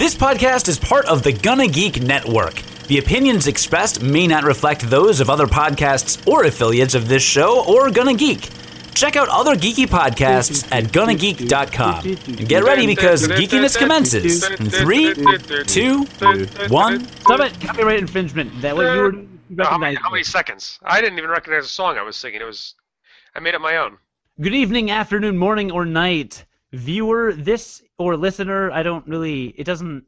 [0.00, 2.54] This podcast is part of the Gonna Geek Network.
[2.86, 7.62] The opinions expressed may not reflect those of other podcasts or affiliates of this show
[7.66, 8.48] or Gonna Geek.
[8.94, 12.06] Check out other geeky podcasts at gonnageek.com.
[12.06, 15.12] And get ready because geekiness commences in three,
[15.66, 16.04] two,
[16.72, 17.06] one.
[17.06, 17.60] Stop it!
[17.60, 18.62] Copyright infringement.
[18.62, 20.78] That way you were How many, how many seconds?
[20.82, 22.40] I didn't even recognize the song I was singing.
[22.40, 22.74] It was,
[23.34, 23.98] I made it my own.
[24.40, 27.32] Good evening, afternoon, morning, or night, viewer.
[27.32, 28.70] This or listener.
[28.70, 29.46] I don't really.
[29.56, 30.04] It doesn't.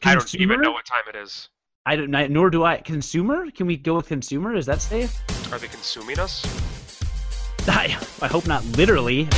[0.00, 0.12] consumer?
[0.12, 1.48] I don't even know what time it is.
[1.84, 2.10] I don't.
[2.32, 2.78] Nor do I.
[2.78, 3.50] Consumer?
[3.50, 4.54] Can we go with consumer?
[4.54, 5.16] Is that safe?
[5.52, 6.44] Are they consuming us?
[7.68, 9.28] I, I hope not literally.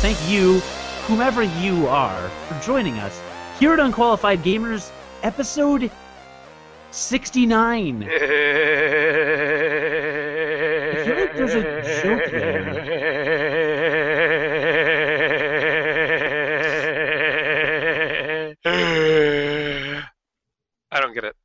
[0.00, 0.62] Thank you,
[1.08, 3.20] whomever you are, for joining us
[3.58, 4.90] here at Unqualified Gamers,
[5.22, 5.90] episode
[6.90, 8.02] 69.
[8.08, 8.08] I
[11.04, 11.62] feel like there's a
[12.02, 13.38] joke
[20.90, 21.36] I don't get it.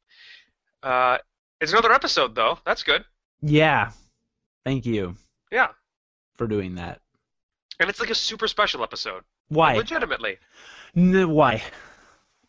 [0.81, 1.17] Uh,
[1.61, 2.59] it's another episode though.
[2.65, 3.03] That's good.
[3.41, 3.91] Yeah.
[4.65, 5.15] Thank you
[5.51, 5.69] Yeah,
[6.35, 7.01] for doing that.
[7.79, 9.23] and it's like a super special episode.
[9.53, 9.75] Why?
[9.75, 10.37] Legitimately,
[10.95, 11.63] why?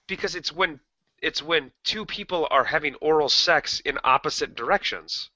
[0.07, 0.81] because it's when
[1.23, 5.31] it's when two people are having oral sex in opposite directions.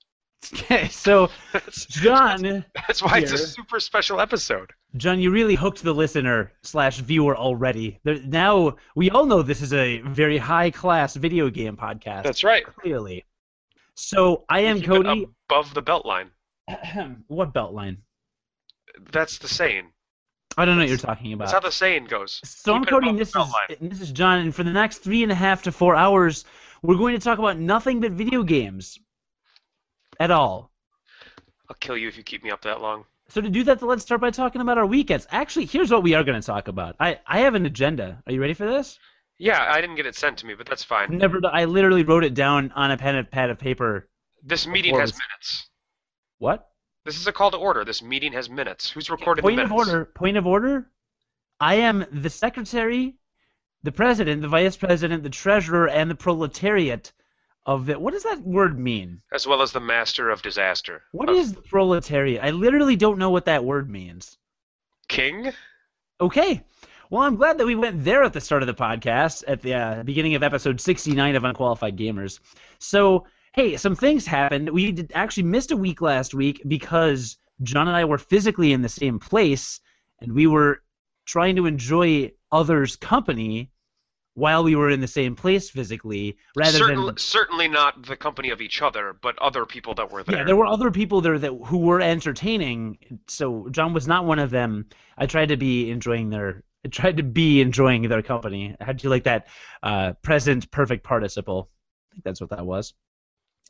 [0.55, 4.73] Okay, so That's, John, that's why it's a super special episode.
[4.97, 7.99] John, you really hooked the listener slash viewer already.
[8.05, 12.25] There, now we all know this is a very high class video game podcast.
[12.25, 12.65] That's right.
[12.65, 13.25] clearly.
[13.95, 15.27] So I am Cody.
[15.51, 16.31] above the belt line.
[17.27, 17.99] what belt line?
[19.13, 19.89] That's the saying.
[20.57, 21.45] I don't know what you're talking about.
[21.45, 22.41] That's how the saying goes.
[22.45, 23.09] So I'm Cody.
[23.09, 25.35] above and the This is this is John, and for the next three and a
[25.35, 26.45] half to four hours,
[26.83, 28.99] we're going to talk about nothing but video games.
[30.21, 30.73] At all.
[31.69, 33.05] I'll kill you if you keep me up that long.
[33.29, 35.27] So to do that, let's start by talking about our weekends.
[35.31, 36.97] Actually, here's what we are going to talk about.
[36.99, 38.23] I, I have an agenda.
[38.27, 38.99] Are you ready for this?
[39.39, 41.17] Yeah, I didn't get it sent to me, but that's fine.
[41.19, 41.41] never.
[41.45, 44.09] I literally wrote it down on a pen and pad of paper.
[44.43, 45.69] This meeting has this- minutes.
[46.39, 46.69] What?
[47.09, 47.87] This is a call to order.
[47.87, 48.91] This meeting has minutes.
[48.91, 49.71] Who's recording the minutes?
[49.71, 50.05] Point of order.
[50.05, 50.91] Point of order.
[51.59, 53.15] I am the secretary,
[53.83, 57.11] the president, the vice president, the treasurer, and the proletariat
[57.65, 57.99] of the.
[57.99, 59.23] What does that word mean?
[59.33, 61.01] As well as the master of disaster.
[61.13, 62.45] What Of is the proletariat?
[62.45, 64.37] I literally don't know what that word means.
[65.09, 65.55] King?
[66.21, 66.63] Okay.
[67.09, 69.73] Well, I'm glad that we went there at the start of the podcast, at the
[69.73, 72.41] uh, beginning of episode 69 of Unqualified Gamers.
[72.81, 74.71] So, hey, some things happened.
[74.71, 78.83] We did, actually missed a week last week because John and I were physically in
[78.83, 79.81] the same place,
[80.21, 80.83] and we were
[81.25, 83.71] trying to enjoy others' company
[84.35, 88.51] while we were in the same place physically, rather Certain- than Certainly not the company
[88.51, 90.39] of each other, but other people that were there.
[90.39, 92.99] yeah, there were other people there that who were entertaining.
[93.27, 94.87] So John was not one of them.
[95.17, 96.63] I tried to be enjoying their.
[96.85, 98.77] I tried to be enjoying their company.
[98.81, 99.49] How'd you like that
[99.83, 101.69] uh, present perfect participle?
[102.13, 102.95] I think that's what that was.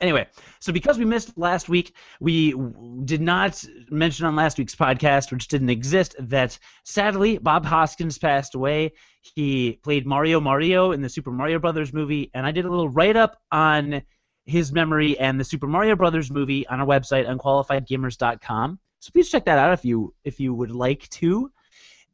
[0.01, 0.25] Anyway,
[0.59, 2.55] so because we missed last week, we
[3.03, 8.55] did not mention on last week's podcast, which didn't exist, that sadly Bob Hoskins passed
[8.55, 8.93] away.
[9.21, 12.87] He played Mario Mario in the Super Mario Brothers movie, and I did a little
[12.87, 14.01] write up on
[14.45, 18.79] his memory and the Super Mario Brothers movie on our website unqualifiedgamers.com.
[18.99, 21.51] So please check that out if you if you would like to.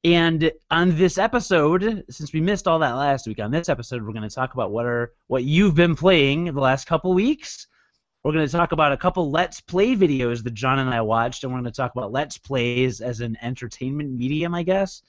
[0.03, 4.13] And on this episode, since we missed all that last week, on this episode we're
[4.13, 7.67] going to talk about what are what you've been playing the last couple weeks.
[8.25, 11.43] We're going to talk about a couple Let's Play videos that John and I watched,
[11.43, 15.03] and we're going to talk about Let's Plays as an entertainment medium, I guess,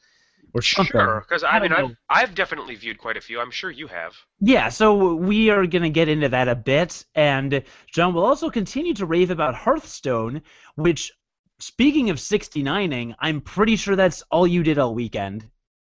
[0.52, 1.00] or something.
[1.00, 1.96] Sure, because I, I mean, I've.
[2.10, 3.40] I've definitely viewed quite a few.
[3.40, 4.14] I'm sure you have.
[4.40, 8.50] Yeah, so we are going to get into that a bit, and John will also
[8.50, 10.42] continue to rave about Hearthstone,
[10.74, 11.10] which,
[11.58, 15.48] speaking of 69ing, I'm pretty sure that's all you did all weekend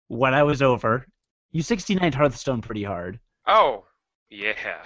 [0.08, 1.06] when I was over.
[1.52, 3.20] You 69 Hearthstone pretty hard.
[3.46, 3.86] Oh,
[4.32, 4.80] yeah.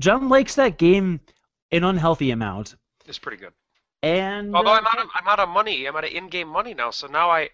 [0.00, 1.20] John likes that game
[1.76, 2.74] an unhealthy amount,
[3.06, 3.52] It's pretty good.
[4.02, 5.86] and Although uh, I'm out of I'm out of money.
[5.86, 7.50] I'm out of in-game money now, so now I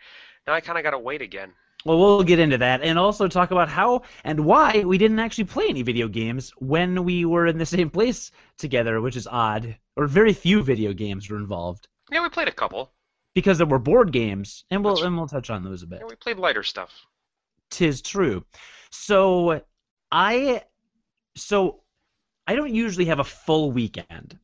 [0.47, 1.53] now I kind of got to wait again.
[1.87, 5.45] Well, we'll get into that and also talk about how and why we didn't actually
[5.45, 9.77] play any video games when we were in the same place together, which is odd.
[9.97, 12.93] Or very few video games were involved Yeah, we played a couple.
[13.35, 16.01] because there were board games, and we'll That's- and we'll touch on those a bit.
[16.01, 16.91] Yeah, we played lighter stuff.
[17.71, 18.45] Tis true.
[18.91, 19.63] So
[20.13, 20.65] I
[21.37, 21.83] so
[22.51, 24.37] I don't usually have a full weekend.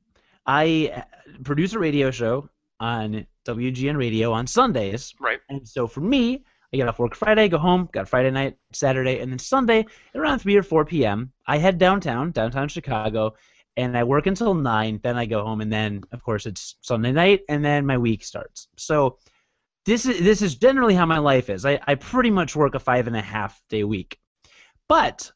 [0.47, 1.03] I uh,
[1.43, 2.49] produce a radio show
[2.79, 5.41] on WGN Radio on Sundays, Right.
[5.49, 9.19] and so for me, I get off work Friday, go home, got Friday night, Saturday,
[9.19, 11.32] and then Sunday around 3 or 4 p.m.
[11.49, 13.35] I head downtown, downtown Chicago,
[13.76, 15.00] and I work until 9.
[15.03, 18.23] Then I go home, and then of course it's Sunday night, and then my week
[18.23, 18.69] starts.
[18.76, 19.19] So
[19.85, 21.67] this is this is generally how my life is.
[21.67, 24.17] I, I pretty much work a five and a half day week,
[24.88, 25.32] but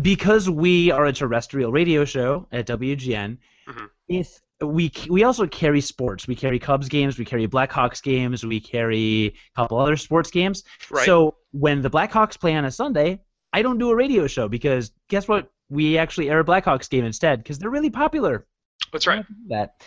[0.00, 3.88] because we are a terrestrial radio show at WGN, Mhm.
[4.08, 6.26] if we we also carry sports.
[6.26, 10.64] We carry Cubs games, we carry Blackhawks games, we carry a couple other sports games.
[10.90, 11.06] Right.
[11.06, 13.20] So when the Blackhawks play on a Sunday,
[13.52, 15.50] I don't do a radio show because guess what?
[15.70, 18.46] We actually air a Blackhawks game instead because they're really popular
[18.92, 19.24] That's right.
[19.48, 19.80] that.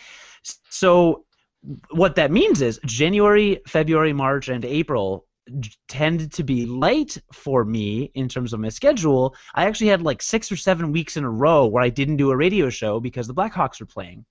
[0.70, 1.26] So
[1.90, 5.26] what that means is January, February, March, and April
[5.60, 9.36] j- tend to be light for me in terms of my schedule.
[9.54, 12.32] I actually had like six or seven weeks in a row where I didn't do
[12.32, 14.26] a radio show because the Blackhawks were playing.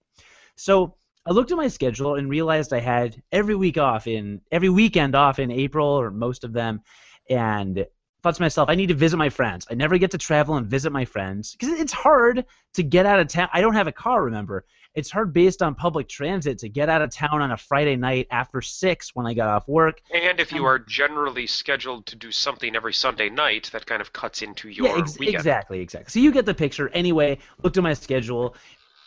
[0.57, 0.97] So
[1.27, 5.15] I looked at my schedule and realized I had every week off in every weekend
[5.15, 6.81] off in April or most of them,
[7.29, 7.87] and
[8.23, 9.67] thought to myself, I need to visit my friends.
[9.71, 12.45] I never get to travel and visit my friends because it's hard
[12.75, 13.49] to get out of town.
[13.53, 14.65] I don't have a car, remember.
[14.95, 18.27] It's hard based on public transit to get out of town on a Friday night
[18.31, 20.03] after six when I got off work.
[20.13, 24.03] And if you um, are generally scheduled to do something every Sunday night, that kind
[24.03, 25.37] of cuts into your yeah, ex- weekend.
[25.37, 26.11] exactly, exactly.
[26.11, 26.89] So you get the picture.
[26.89, 28.57] Anyway, looked at my schedule,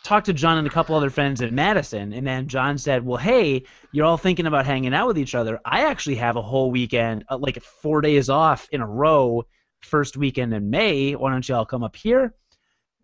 [0.04, 3.16] talked to John and a couple other friends in Madison, and then John said, "Well,
[3.18, 5.58] hey, you're all thinking about hanging out with each other.
[5.64, 9.44] I actually have a whole weekend, uh, like four days off in a row,
[9.80, 11.14] first weekend in May.
[11.16, 12.34] Why don't you all come up here?"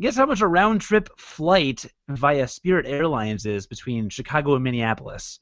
[0.01, 5.41] Guess how much a round trip flight via Spirit Airlines is between Chicago and Minneapolis?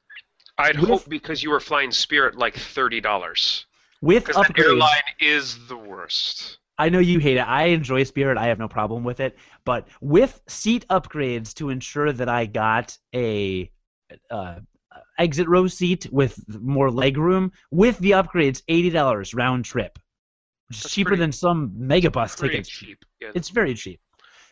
[0.58, 3.66] I'd With- hope because you were flying Spirit like thirty dollars.
[4.00, 4.64] With upgrades.
[4.64, 6.57] airline is the worst.
[6.78, 7.40] I know you hate it.
[7.40, 8.38] I enjoy Spirit.
[8.38, 9.36] I have no problem with it.
[9.64, 13.70] But with seat upgrades to ensure that I got a
[14.30, 14.60] uh,
[15.18, 19.98] exit row seat with more leg room, with the upgrades, eighty dollars round trip,
[20.68, 22.68] which is cheaper pretty- than some megabus tickets.
[22.68, 23.04] cheap.
[23.20, 23.32] Yeah.
[23.34, 24.00] It's very cheap.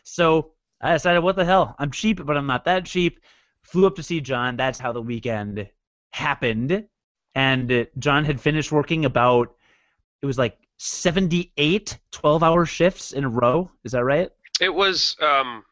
[0.03, 0.51] So
[0.81, 1.75] I decided, what the hell?
[1.79, 3.19] I'm cheap, but I'm not that cheap.
[3.63, 4.57] Flew up to see John.
[4.57, 5.67] That's how the weekend
[6.11, 6.87] happened.
[7.35, 9.55] And uh, John had finished working about,
[10.21, 13.69] it was like 78 12 hour shifts in a row.
[13.83, 14.31] Is that right?
[14.59, 15.63] It was um,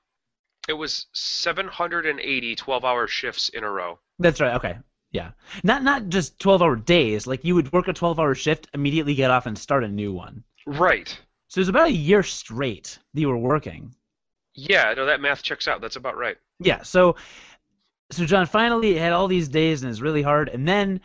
[0.68, 4.00] it was 780 12-hour shifts in a row.
[4.20, 4.56] That's right.
[4.56, 4.78] Okay.
[5.12, 5.32] Yeah.
[5.64, 7.28] Not not just 12 hour days.
[7.28, 10.14] Like you would work a 12 hour shift, immediately get off and start a new
[10.14, 10.44] one.
[10.66, 11.18] Right.
[11.48, 13.96] So it was about a year straight that you were working.
[14.56, 15.82] Yeah, no, that math checks out.
[15.82, 16.38] That's about right.
[16.60, 17.16] Yeah, so
[18.12, 21.02] so John finally had all these days and it's really hard and then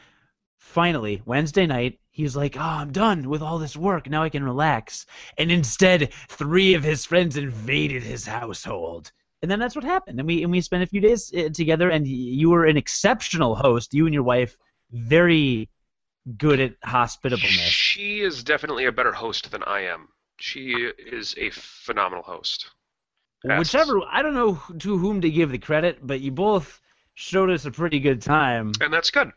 [0.58, 4.08] finally Wednesday night he was like, "Oh, I'm done with all this work.
[4.08, 5.06] Now I can relax."
[5.38, 9.12] And instead, three of his friends invaded his household.
[9.42, 10.18] And then that's what happened.
[10.18, 13.54] And we and we spent a few days uh, together and you were an exceptional
[13.54, 14.56] host, you and your wife,
[14.92, 15.70] very
[16.36, 17.70] good at hospitableness.
[17.70, 20.08] She is definitely a better host than I am.
[20.38, 22.70] She is a phenomenal host.
[23.44, 23.58] Yes.
[23.58, 26.80] Whichever I don't know to whom to give the credit, but you both
[27.14, 28.72] showed us a pretty good time.
[28.80, 29.32] And that's good.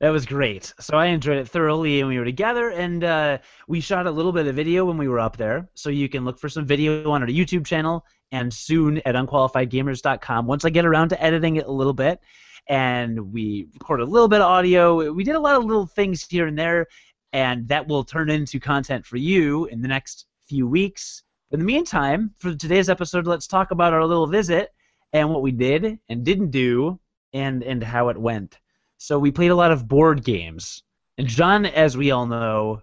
[0.00, 0.72] That was great.
[0.80, 3.38] So I enjoyed it thoroughly, and we were together, and uh,
[3.68, 5.68] we shot a little bit of video when we were up there.
[5.74, 10.46] So you can look for some video on our YouTube channel, and soon at unqualifiedgamers.com.
[10.46, 12.18] Once I get around to editing it a little bit,
[12.66, 16.26] and we recorded a little bit of audio, we did a lot of little things
[16.26, 16.86] here and there,
[17.34, 21.24] and that will turn into content for you in the next few weeks.
[21.50, 24.70] In the meantime, for today's episode, let's talk about our little visit
[25.12, 26.98] and what we did and didn't do,
[27.34, 28.58] and and how it went.
[29.02, 30.82] So we played a lot of board games.
[31.16, 32.82] And John, as we all know,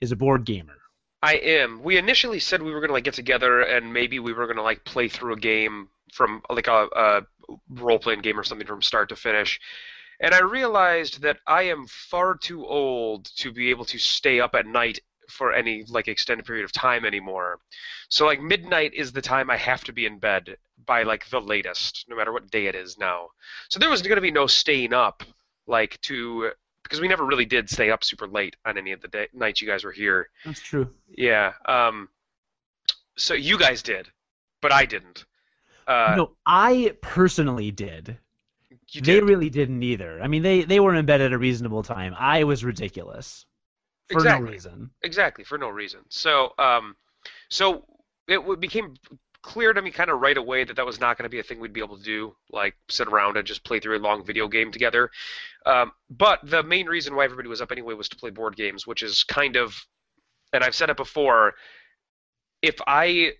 [0.00, 0.76] is a board gamer.
[1.24, 1.82] I am.
[1.82, 4.84] We initially said we were gonna like get together and maybe we were gonna like
[4.84, 7.22] play through a game from like a, a
[7.68, 9.58] role playing game or something from start to finish.
[10.20, 14.54] And I realized that I am far too old to be able to stay up
[14.54, 17.58] at night for any like extended period of time anymore.
[18.08, 21.40] So like midnight is the time I have to be in bed by like the
[21.40, 23.30] latest, no matter what day it is now.
[23.68, 25.24] So there was gonna be no staying up
[25.70, 26.50] like to
[26.82, 29.62] because we never really did stay up super late on any of the day, nights
[29.62, 30.28] you guys were here.
[30.44, 30.90] That's true.
[31.16, 31.52] Yeah.
[31.66, 32.08] Um.
[33.16, 34.08] So you guys did,
[34.60, 35.24] but I didn't.
[35.86, 38.18] Uh, no, I personally did.
[38.90, 40.20] you They really didn't either.
[40.22, 42.14] I mean, they they were in bed at a reasonable time.
[42.18, 43.46] I was ridiculous
[44.08, 44.46] for Exactly.
[44.46, 44.90] no reason.
[45.02, 46.00] exactly for no reason.
[46.08, 46.96] So um,
[47.48, 47.84] so
[48.28, 48.94] it became
[49.42, 51.42] clear to me kind of right away that that was not going to be a
[51.42, 54.24] thing we'd be able to do, like sit around and just play through a long
[54.24, 55.10] video game together.
[55.66, 58.86] Um, but the main reason why everybody was up anyway was to play board games,
[58.86, 59.74] which is kind of,
[60.52, 61.54] and I've said it before,
[62.62, 63.32] if I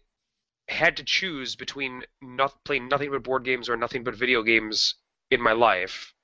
[0.69, 4.95] had to choose between not playing nothing but board games or nothing but video games
[5.31, 6.15] in my life,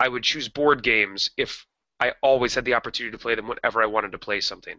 [0.00, 1.66] I would choose board games if
[2.00, 4.76] I always had the opportunity to play them whenever I wanted to play something.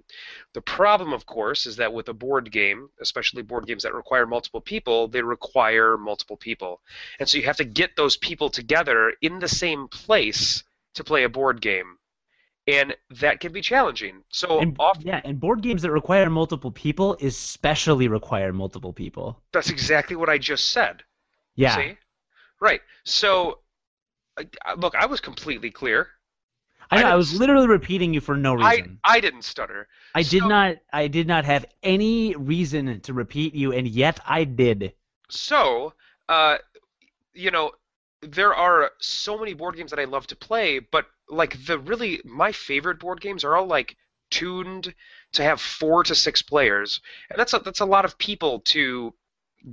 [0.54, 4.26] The problem, of course, is that with a board game, especially board games that require
[4.26, 6.82] multiple people, they require multiple people.
[7.20, 10.64] And so you have to get those people together in the same place
[10.96, 11.98] to play a board game.
[12.68, 14.24] And that can be challenging.
[14.30, 19.42] So And, often, yeah, and board games that require multiple people especially require multiple people.
[19.52, 21.04] that's exactly what I just said.
[21.56, 21.76] Yeah.
[21.76, 21.98] See?
[22.60, 22.82] Right.
[23.04, 23.60] So,
[24.78, 26.08] look, I was completely clear.
[26.92, 27.08] I know.
[27.08, 29.00] I I was literally repeating you for no reason.
[29.04, 29.88] I didn't stutter.
[30.14, 30.78] I, did not.
[30.92, 34.94] I did not have any reason to repeat you, and yet I did.
[35.30, 35.94] So,
[36.28, 36.58] uh,
[37.34, 37.72] you know,
[38.22, 42.22] there are so many board games that I love to play, but like the really
[42.26, 43.96] my favorite board games are all like
[44.30, 44.94] tuned
[45.34, 49.14] to have four to six players, and that's a, that's a lot of people to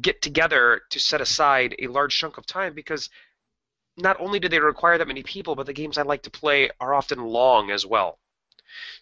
[0.01, 3.11] get together to set aside a large chunk of time because
[3.99, 6.71] not only do they require that many people, but the games I like to play
[6.81, 8.19] are often long as well.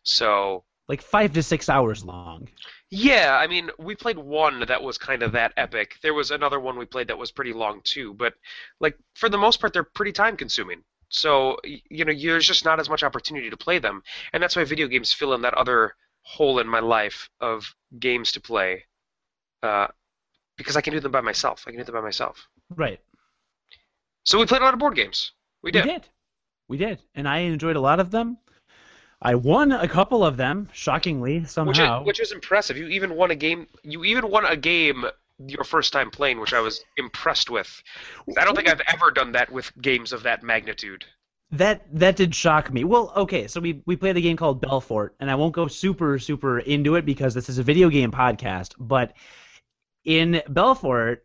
[0.04, 2.48] So Like five to six hours long.
[2.90, 5.96] yeah, I mean, we played one that was kind of that epic.
[6.02, 8.34] There was another one we played that was pretty long too, but
[8.80, 10.82] like for the most part, they're pretty time consuming.
[11.08, 14.64] So you know, there's just not as much opportunity to play them, and that's why
[14.64, 18.84] video games fill in that other hole in my life of games to play,
[19.62, 19.88] uh,
[20.56, 21.64] because I can do them by myself.
[21.66, 22.48] I can do them by myself.
[22.70, 23.00] Right.
[24.26, 25.32] So we played a lot of board games.
[25.62, 25.84] We did.
[25.84, 26.08] We did.
[26.68, 28.38] We did, and I enjoyed a lot of them.
[29.22, 32.04] I won a couple of them, shockingly Which is, somehow.
[32.04, 32.76] which is impressive.
[32.76, 33.66] You even won a game.
[33.82, 35.06] You even won a game
[35.38, 37.82] your first time playing, which I was impressed with.
[38.36, 41.04] I don't think I've ever done that with games of that magnitude.
[41.52, 42.82] That that did shock me.
[42.82, 46.18] Well, okay, so we we played a game called Belfort, and I won't go super
[46.18, 48.74] super into it because this is a video game podcast.
[48.78, 49.12] But
[50.04, 51.24] in Belfort,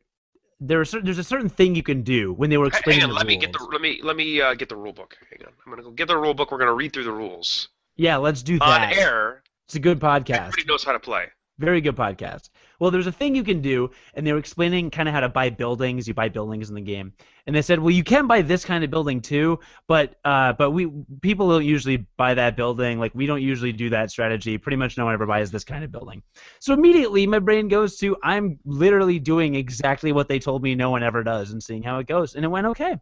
[0.61, 3.25] there's there's a certain thing you can do when they were explaining Hang on, let
[3.25, 3.71] me get the rules.
[3.73, 5.17] let me let me uh, get the rule book.
[5.29, 6.51] Hang on, I'm gonna go get the rule book.
[6.51, 9.43] We're gonna read through the rules Yeah, let's do that on air.
[9.67, 10.47] It's a good podcast.
[10.47, 11.25] Everybody knows how to play.
[11.61, 12.49] Very good podcast.
[12.79, 15.29] Well, there's a thing you can do, and they were explaining kind of how to
[15.29, 16.07] buy buildings.
[16.07, 17.13] You buy buildings in the game,
[17.45, 20.71] and they said, well, you can buy this kind of building too, but uh, but
[20.71, 20.91] we
[21.21, 22.97] people don't usually buy that building.
[22.97, 24.57] Like we don't usually do that strategy.
[24.57, 26.23] Pretty much no one ever buys this kind of building.
[26.59, 30.89] So immediately my brain goes to I'm literally doing exactly what they told me no
[30.89, 32.97] one ever does, and seeing how it goes, and it went okay.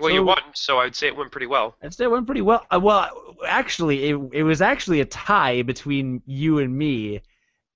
[0.00, 1.76] Well, you won, so I'd say it went pretty well.
[1.82, 2.64] I'd say it went pretty well.
[2.70, 7.20] Uh, well, actually, it it was actually a tie between you and me,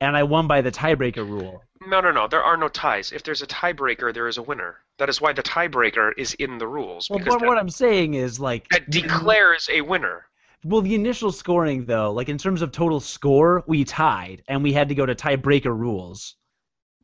[0.02, 1.62] and I won by the tiebreaker rule.
[1.86, 2.26] No, no, no.
[2.26, 3.12] There are no ties.
[3.12, 4.78] If there's a tiebreaker, there is a winner.
[4.98, 7.08] That is why the tiebreaker is in the rules.
[7.08, 10.26] Well, but what I'm saying is like that declares a winner.
[10.64, 14.72] Well, the initial scoring though, like in terms of total score, we tied, and we
[14.72, 16.34] had to go to tiebreaker rules.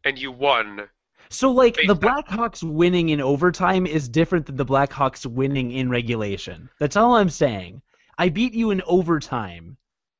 [0.05, 0.89] And you won.
[1.31, 6.69] So like the Blackhawks winning in overtime is different than the Blackhawks winning in regulation.
[6.81, 7.83] That's all I'm saying.
[8.17, 9.77] I beat you in overtime.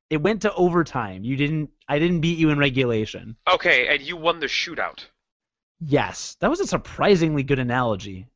[0.09, 1.23] It went to overtime.
[1.23, 1.69] You didn't.
[1.87, 3.35] I didn't beat you in regulation.
[3.51, 5.05] Okay, and you won the shootout.
[5.79, 8.27] Yes, that was a surprisingly good analogy.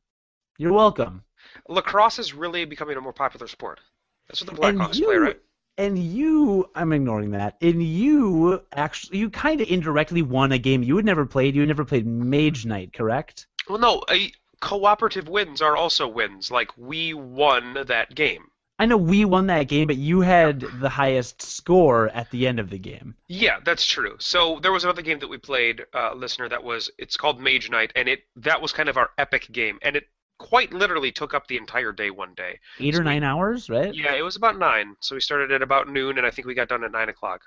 [0.56, 1.24] You're welcome.
[1.68, 3.80] Lacrosse is really becoming a more popular sport.
[4.28, 5.40] That's what the Blackhawks you- play, right?
[5.76, 7.56] And you, I'm ignoring that.
[7.60, 11.56] And you actually, you kind of indirectly won a game you had never played.
[11.56, 13.48] You had never played Mage Knight, correct?
[13.68, 14.14] Well, no, uh,
[14.60, 16.48] cooperative wins are also wins.
[16.52, 18.44] Like we won that game.
[18.78, 22.58] I know we won that game, but you had the highest score at the end
[22.58, 23.14] of the game.
[23.28, 24.16] Yeah, that's true.
[24.18, 26.48] So there was another game that we played, uh, listener.
[26.48, 29.78] That was it's called Mage Knight, and it that was kind of our epic game,
[29.82, 32.58] and it quite literally took up the entire day one day.
[32.80, 33.94] Eight or nine hours, right?
[33.94, 34.96] Yeah, it was about nine.
[35.00, 37.42] So we started at about noon, and I think we got done at nine o'clock.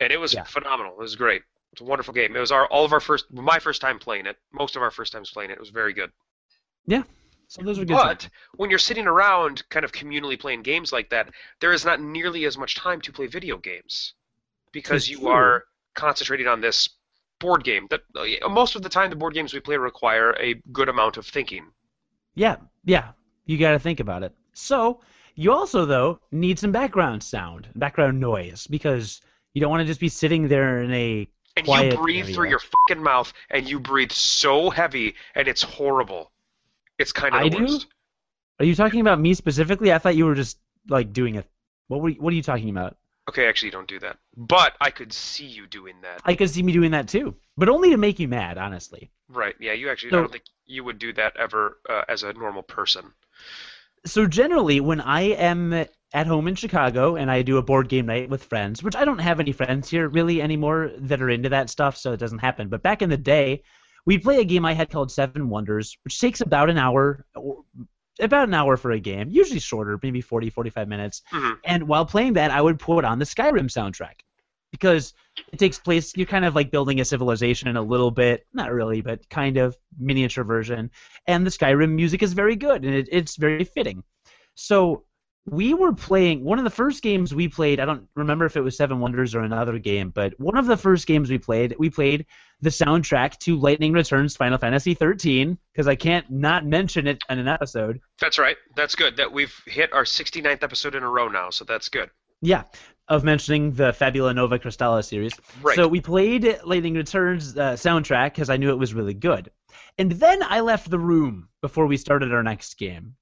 [0.00, 0.44] And it was Yeah.
[0.44, 0.92] phenomenal.
[0.92, 1.42] It was great.
[1.72, 2.36] It's a wonderful game.
[2.36, 4.38] It was our all of our first, my first time playing it.
[4.52, 5.54] Most of our first times playing it.
[5.54, 6.12] It was very good.
[7.48, 7.94] So those are good.
[7.94, 8.30] But times.
[8.56, 12.44] when you're sitting around, kind of communally playing games like that, there is not nearly
[12.44, 14.12] as much time to play video games
[14.70, 15.28] because That's you true.
[15.28, 15.64] are
[15.94, 16.90] concentrating on this
[17.40, 17.86] board game.
[17.88, 21.16] That uh, most of the time, the board games we play require a good amount
[21.16, 21.66] of thinking.
[22.34, 23.12] Yeah, yeah.
[23.46, 24.34] You got to think about it.
[24.52, 25.00] So
[25.34, 29.22] you also though need some background sound, background noise, because
[29.54, 32.34] you don't want to just be sitting there in a And Quiet you breathe area.
[32.34, 36.30] through your fucking mouth, and you breathe so heavy, and it's horrible.
[36.98, 37.62] It's kind of I do?
[37.62, 37.86] worst.
[38.58, 39.92] Are you talking about me specifically?
[39.92, 41.46] I thought you were just like doing it.
[41.86, 42.96] What were you, What are you talking about?
[43.28, 44.16] Okay, actually, don't do that.
[44.36, 46.22] But I could see you doing that.
[46.24, 49.10] I could see me doing that too, but only to make you mad, honestly.
[49.28, 49.54] Right?
[49.60, 50.10] Yeah, you actually.
[50.10, 53.12] So- I don't think you would do that ever uh, as a normal person.
[54.06, 55.72] So generally, when I am
[56.14, 59.04] at home in Chicago and I do a board game night with friends, which I
[59.04, 62.38] don't have any friends here really anymore that are into that stuff, so it doesn't
[62.38, 62.68] happen.
[62.68, 63.62] But back in the day,
[64.08, 67.58] we'd play a game I had called Seven Wonders, which takes about an hour, or
[68.18, 71.20] about an hour for a game, usually shorter, maybe 40, 45 minutes.
[71.30, 71.58] Mhm.
[71.62, 74.20] And while playing that, I would put on the Skyrim soundtrack
[74.72, 75.12] because
[75.52, 76.16] it takes place.
[76.16, 79.58] You're kind of like building a civilization in a little bit, not really, but kind
[79.58, 80.90] of miniature version.
[81.26, 84.04] And the Skyrim music is very good and it, it's very fitting.
[84.54, 85.04] So
[85.50, 87.80] we were playing one of the first games we played.
[87.80, 90.76] I don't remember if it was Seven Wonders or another game, but one of the
[90.76, 92.26] first games we played, we played
[92.60, 97.38] the soundtrack to Lightning Returns Final Fantasy 13 because I can't not mention it in
[97.38, 98.00] an episode.
[98.20, 98.56] That's right.
[98.76, 99.16] That's good.
[99.16, 102.10] That we've hit our 69th episode in a row now, so that's good.
[102.40, 102.64] Yeah,
[103.08, 105.32] of mentioning the Fabula Nova Crystallis series.
[105.62, 105.76] Right.
[105.76, 109.50] So we played Lightning Returns uh, soundtrack because I knew it was really good.
[109.96, 113.16] And then I left the room before we started our next game.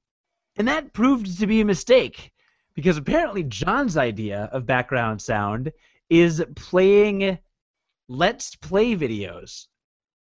[0.56, 2.32] And that proved to be a mistake
[2.74, 5.72] because apparently John's idea of background sound
[6.08, 7.38] is playing
[8.08, 9.66] Let's Play videos.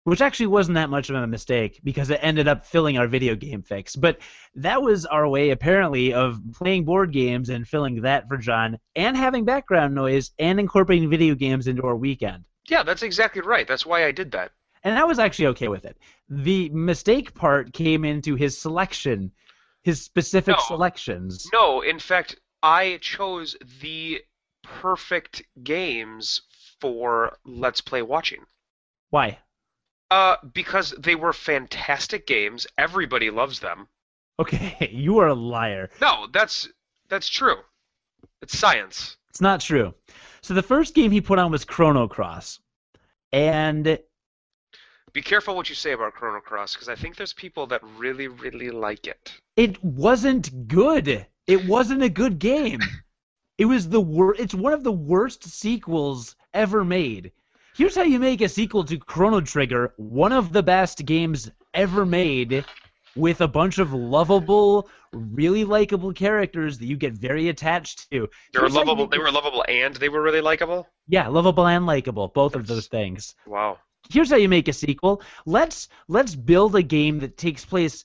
[0.05, 3.37] Which actually wasn't that much of a mistake because it ended up filling our video
[3.37, 3.95] game fix.
[3.95, 4.19] But
[4.57, 9.17] that was our way, apparently, of playing board games and filling that for John and
[9.17, 12.45] having background noise and incorporating video games into our weekend.
[12.69, 13.67] yeah, that's exactly right.
[13.67, 14.51] That's why I did that.
[14.83, 15.97] And I was actually okay with it.
[16.29, 19.31] The mistake part came into his selection,
[19.83, 20.63] his specific No.
[20.67, 21.49] selections.
[21.53, 24.23] No, in fact, I chose the
[24.63, 26.43] perfect games
[26.81, 28.45] for Let's Play watching.
[29.11, 29.39] Why?
[30.11, 32.67] Uh, because they were fantastic games.
[32.79, 33.89] Everybody loves them.
[34.39, 35.91] Okay, you are a liar.
[36.01, 36.69] No, that's
[37.09, 37.57] that's true.
[38.41, 39.17] It's science.
[39.31, 39.95] It's not true.
[40.43, 42.61] So the first game he put on was Chrono Cross.
[43.33, 43.99] And
[45.13, 48.29] Be careful what you say about Chrono Cross, because I think there's people that really,
[48.29, 49.33] really like it.
[49.57, 51.27] it wasn't good.
[51.47, 52.81] It wasn't a good game.
[53.59, 57.33] It was the wor- it's one of the worst sequels ever made.
[57.77, 62.07] Here's how you make a sequel to Chrono Trigger, one of the best games ever
[62.07, 62.65] made,
[63.15, 68.29] with a bunch of lovable, really likable characters that you get very attached to.
[68.53, 69.07] They were Here's lovable.
[69.09, 70.89] They were lovable, and they were really likable.
[71.07, 73.35] Yeah, lovable and likable, both of those things.
[73.47, 73.79] Wow.
[74.11, 75.23] Here's how you make a sequel.
[75.47, 78.05] Let's let's build a game that takes place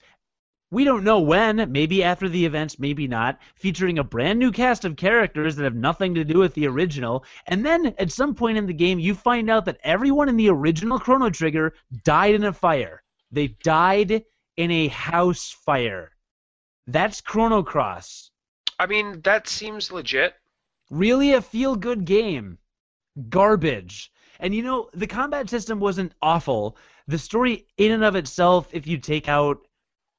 [0.69, 4.83] we don't know when, maybe after the events, maybe not, featuring a brand new cast
[4.83, 7.23] of characters that have nothing to do with the original.
[7.45, 10.49] And then at some point in the game, you find out that everyone in the
[10.49, 13.01] original Chrono Trigger died in a fire.
[13.31, 14.25] They died
[14.57, 16.12] in a house fire.
[16.86, 18.31] That's Chrono Cross.
[18.77, 20.36] I mean, that seems legit.
[20.89, 22.57] Really a feel good game.
[23.29, 24.12] Garbage.
[24.39, 26.78] And you know, the combat system wasn't awful.
[27.08, 29.67] The story, in and of itself, if you take out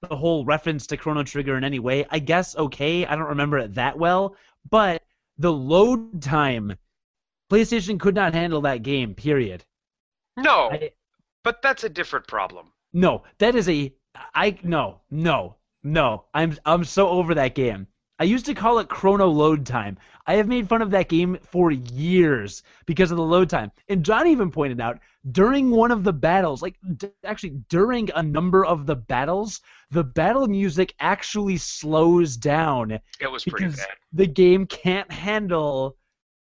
[0.09, 3.05] the whole reference to Chrono Trigger in any way, I guess okay.
[3.07, 4.37] I don't remember it that well.
[4.71, 5.03] But
[5.39, 6.77] the load time,
[7.51, 9.65] PlayStation could not handle that game, period.
[10.37, 10.93] No, I,
[11.45, 12.73] but that's a different problem.
[12.93, 13.93] no, that is a.
[14.35, 14.59] I.
[14.63, 16.25] No, no, no.
[16.35, 17.87] I'm, I'm so over that game.
[18.19, 19.99] I used to call it chrono load time.
[20.29, 23.73] I have made fun of that game for years because of the load time.
[23.89, 24.99] And John even pointed out
[25.33, 29.61] during one of the battles, like d- actually during a number of the battles,
[29.91, 33.89] the battle music actually slows down It was pretty because bad.
[34.13, 35.97] the game can't handle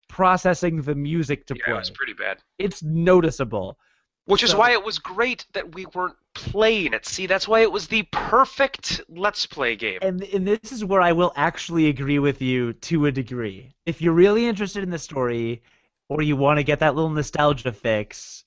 [0.08, 1.74] processing the music to Yeah, play.
[1.74, 2.38] it was pretty bad.
[2.58, 3.78] It's noticeable.
[4.26, 7.06] Which is So- why it was great that we weren't playing it.
[7.06, 9.98] See, that's why it was the perfect Let's Play game.
[10.02, 13.74] And, and this is where I will actually agree with you to a degree.
[13.86, 15.62] If you're really interested in the story,
[16.08, 18.44] or you want to get that little nostalgia fix,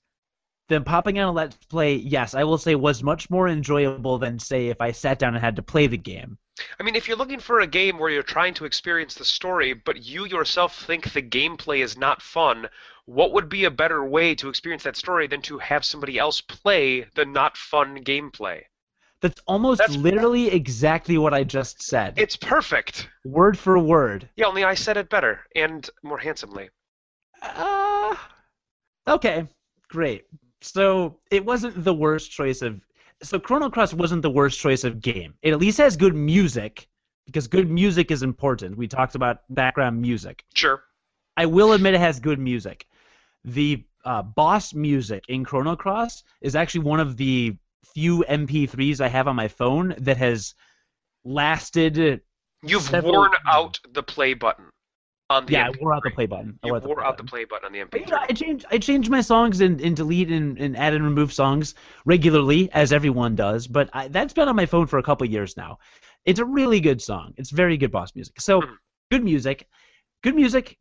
[0.69, 4.37] then popping on a Let's Play, yes, I will say was much more enjoyable than,
[4.39, 6.37] say, if I sat down and had to play the game.
[6.79, 9.73] I mean, if you're looking for a game where you're trying to experience the story,
[9.73, 12.67] but you yourself think the gameplay is not fun,
[13.07, 16.41] what would be a better way to experience that story than to have somebody else
[16.41, 18.61] play the not fun gameplay?
[19.21, 22.13] That's almost That's- literally exactly what I just said.
[22.17, 23.09] It's perfect.
[23.25, 24.29] word for word.
[24.35, 26.69] Yeah, only I said it better and more handsomely.
[27.41, 28.15] Uh,
[29.07, 29.47] okay,
[29.87, 30.25] great.
[30.61, 32.79] So it wasn't the worst choice of.
[33.23, 35.33] So Chrono Cross wasn't the worst choice of game.
[35.41, 36.87] It at least has good music
[37.25, 38.77] because good music is important.
[38.77, 40.43] We talked about background music.
[40.53, 40.83] Sure.
[41.35, 42.85] I will admit it has good music.
[43.47, 47.55] The uh, boss music in Chrono Cross is actually one of the
[47.93, 50.53] few MP3s I have on my phone that has
[51.23, 52.21] lasted.
[52.61, 54.65] You've Several- worn out the play button
[55.29, 55.81] on the Yeah, I MP3.
[55.81, 56.59] wore out the play button.
[56.61, 58.01] I You wore wore out the play button on the MP3.
[58.05, 61.03] you know, I change I change my songs and, and delete and, and add and
[61.05, 63.65] remove songs regularly, as everyone does.
[63.67, 65.79] But I, that's been on my phone for a couple years now.
[66.25, 67.33] It's a really good song.
[67.37, 68.41] It's very good boss music.
[68.41, 68.75] So Mhm.
[69.11, 69.67] good music,
[70.23, 70.77] good music.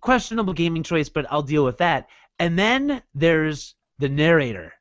[0.00, 2.08] Questionable gaming choice, but I'll deal with that.
[2.38, 4.72] And then there's the narrator,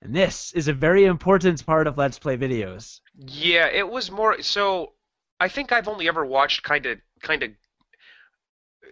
[0.00, 3.00] And this is a very important part of Let's Play videos.
[3.16, 4.92] Yeah, it was more so.
[5.40, 7.50] I think I've only ever watched kind of kind of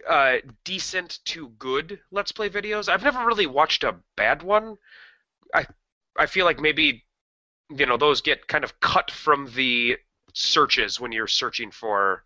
[0.07, 2.89] uh, decent to good Let's Play videos.
[2.89, 4.77] I've never really watched a bad one.
[5.53, 5.65] I
[6.17, 7.05] I feel like maybe
[7.69, 9.97] you know those get kind of cut from the
[10.33, 12.25] searches when you're searching for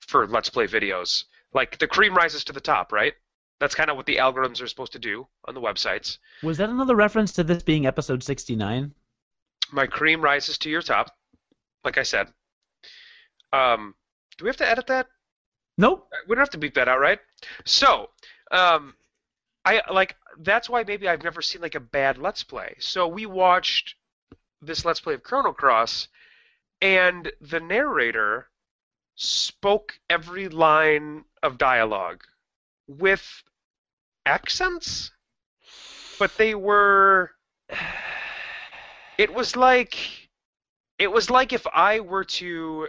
[0.00, 1.24] for Let's Play videos.
[1.54, 3.14] Like the cream rises to the top, right?
[3.60, 6.18] That's kind of what the algorithms are supposed to do on the websites.
[6.42, 8.92] Was that another reference to this being episode 69?
[9.72, 11.16] My cream rises to your top,
[11.84, 12.28] like I said.
[13.52, 13.94] Um,
[14.36, 15.06] do we have to edit that?
[15.78, 16.08] Nope.
[16.28, 17.20] We don't have to beat that out, right?
[17.64, 18.10] So,
[18.50, 18.94] um,
[19.64, 22.76] I like that's why maybe I've never seen like a bad Let's Play.
[22.80, 23.94] So we watched
[24.60, 26.08] this Let's Play of Chrono Cross,
[26.82, 28.48] and the narrator
[29.16, 32.24] spoke every line of dialogue
[32.88, 33.44] with
[34.26, 35.12] accents,
[36.18, 37.30] but they were.
[39.16, 39.96] It was like,
[40.98, 42.88] it was like if I were to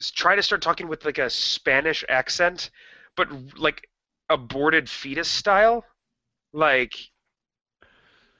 [0.00, 2.70] try to start talking with like a Spanish accent,
[3.16, 3.88] but like
[4.28, 5.84] aborted fetus style,
[6.52, 6.94] like,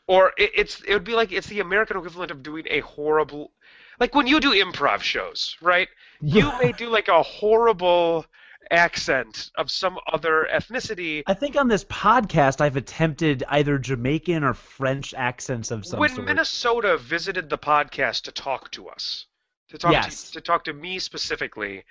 [0.06, 3.50] or it, it's it would be like it's the American equivalent of doing a horrible,
[3.98, 5.88] like when you do improv shows, right?
[6.20, 8.26] You may do like a horrible
[8.70, 11.22] accent of some other ethnicity.
[11.26, 16.10] I think on this podcast I've attempted either Jamaican or French accents of some when
[16.10, 16.18] sort.
[16.18, 19.26] When Minnesota visited the podcast to talk to us,
[19.70, 20.24] to talk Yes.
[20.28, 21.84] to, to talk to me specifically,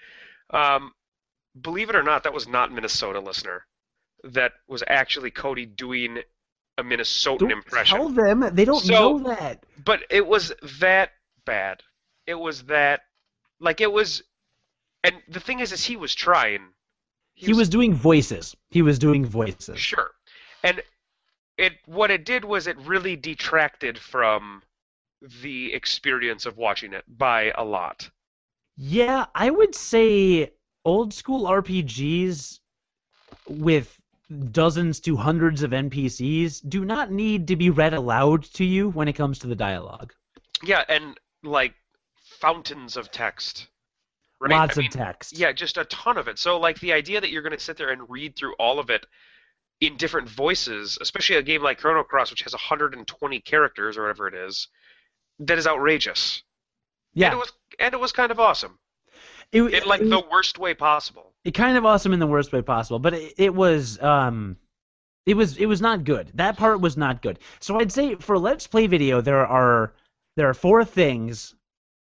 [0.51, 0.93] um,
[1.59, 3.65] believe it or not, that was not Minnesota listener.
[4.23, 6.19] That was actually Cody doing
[6.77, 7.97] a Minnesotan Don't impression.
[7.97, 9.63] tell them they don't So- know that.
[9.83, 11.11] But it was that
[11.45, 11.83] bad.
[12.25, 13.01] It was that,
[13.59, 14.21] like it was,
[15.03, 16.61] and the thing is, is he was trying.
[17.33, 18.55] He was doing voices.
[18.69, 19.79] He was doing voices.
[19.79, 20.11] Sure.
[20.63, 20.81] And
[21.57, 24.61] it what it did was it really detracted from
[25.41, 28.09] the experience of watching it by a lot.
[28.77, 30.53] Yeah, I would say
[30.85, 32.59] old school RPGs
[33.47, 33.99] with
[34.51, 39.07] dozens to hundreds of NPCs do not need to be read aloud to you when
[39.07, 40.13] it comes to the dialogue.
[40.63, 41.73] Yeah, and like
[42.39, 43.67] fountains of text.
[44.39, 44.51] Right?
[44.51, 45.37] Lots I of text.
[45.37, 46.39] Yeah, just a ton of it.
[46.39, 48.89] So like the idea that you're going to sit there and read through all of
[48.89, 49.05] it
[49.81, 54.27] in different voices, especially a game like Chrono Cross which has 120 characters or whatever
[54.27, 54.67] it is,
[55.39, 56.43] that is outrageous.
[57.13, 57.27] Yeah.
[57.27, 58.77] And it was and it was kind of awesome.
[59.51, 61.33] It, In like it, the worst way possible.
[61.43, 64.57] it kind of awesome in the worst way possible, but it, it was um
[65.25, 66.31] it was it was not good.
[66.35, 67.39] That part was not good.
[67.59, 69.93] So I'd say for let's play video there are
[70.35, 71.55] there are four things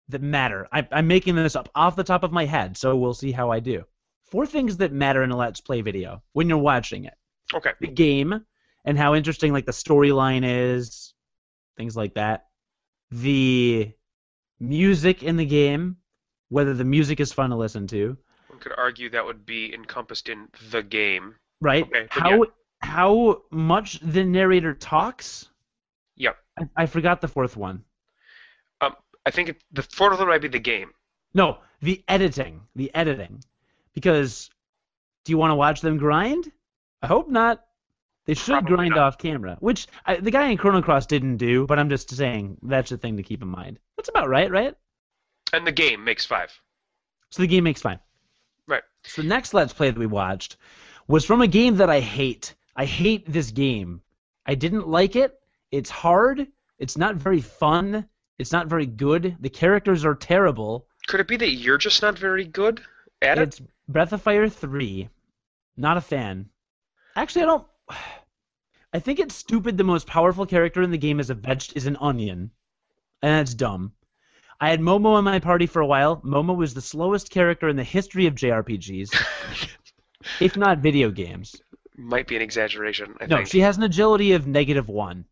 [0.08, 0.68] that matter.
[0.72, 3.50] I, I'm making this up off the top of my head, so we'll see how
[3.50, 3.84] I do.
[4.30, 7.14] Four things that matter in a let's play video when you're watching it:
[7.54, 7.72] Okay.
[7.80, 8.44] the game
[8.84, 11.14] and how interesting like the storyline is,
[11.76, 12.46] things like that.
[13.10, 13.92] The
[14.60, 15.96] music in the game,
[16.48, 18.16] whether the music is fun to listen to,
[18.48, 21.36] One could argue that would be encompassed in the game.
[21.60, 21.84] right?
[21.84, 22.44] Okay, how
[22.80, 25.48] how much the narrator talks.
[26.16, 26.36] Yep.
[26.58, 27.84] I, I forgot the fourth one.
[29.26, 30.90] I think it, the fourth one might be the game.
[31.32, 32.62] No, the editing.
[32.76, 33.42] The editing.
[33.94, 34.50] Because
[35.24, 36.50] do you want to watch them grind?
[37.02, 37.64] I hope not.
[38.26, 38.98] They should Probably grind not.
[38.98, 42.56] off camera, which I, the guy in Chrono Cross didn't do, but I'm just saying
[42.62, 43.78] that's the thing to keep in mind.
[43.96, 44.74] That's about right, right?
[45.52, 46.50] And the game makes five.
[47.30, 47.98] So the game makes five.
[48.66, 48.82] Right.
[49.04, 50.56] So the next Let's Play that we watched
[51.06, 52.54] was from a game that I hate.
[52.74, 54.00] I hate this game.
[54.46, 55.38] I didn't like it.
[55.70, 56.46] It's hard.
[56.78, 58.08] It's not very fun.
[58.38, 59.36] It's not very good.
[59.40, 60.86] The characters are terrible.
[61.06, 62.82] Could it be that you're just not very good
[63.22, 63.42] at it?
[63.42, 65.08] It's Breath of Fire 3.
[65.76, 66.48] Not a fan.
[67.16, 67.66] Actually, I don't.
[68.92, 69.76] I think it's stupid.
[69.76, 72.50] The most powerful character in the game is a veg is an onion,
[73.22, 73.92] and that's dumb.
[74.60, 76.18] I had Momo in my party for a while.
[76.22, 79.10] Momo was the slowest character in the history of JRPGs,
[80.40, 81.60] if not video games.
[81.96, 83.16] Might be an exaggeration.
[83.20, 85.24] I No, think she has an agility of negative one.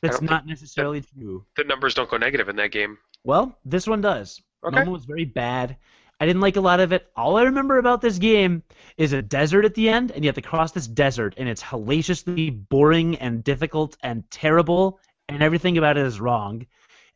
[0.00, 1.44] That's not necessarily true.
[1.56, 2.98] the numbers don't go negative in that game.
[3.24, 4.40] Well, this one does.
[4.64, 4.78] Okay.
[4.78, 5.76] Momo was very bad.
[6.20, 7.06] I didn't like a lot of it.
[7.16, 8.62] All I remember about this game
[8.96, 11.62] is a desert at the end, and you have to cross this desert, and it's
[11.62, 16.66] hellaciously boring and difficult and terrible, and everything about it is wrong.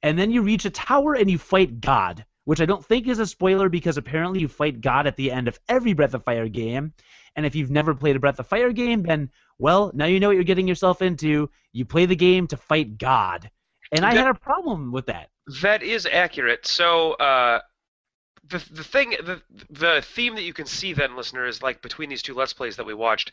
[0.03, 3.19] And then you reach a tower and you fight God, which I don't think is
[3.19, 6.49] a spoiler because apparently you fight God at the end of every Breath of Fire
[6.49, 6.93] game.
[7.37, 10.29] And if you've never played a Breath of Fire game, then, well, now you know
[10.29, 11.51] what you're getting yourself into.
[11.73, 13.51] You play the game to fight God.
[13.91, 15.31] And I That- had a problem with that.
[15.63, 16.67] That is accurate.
[16.67, 17.61] So uh,
[18.49, 22.09] the the thing the the theme that you can see then, listener, is like between
[22.11, 23.33] these two let's plays that we watched.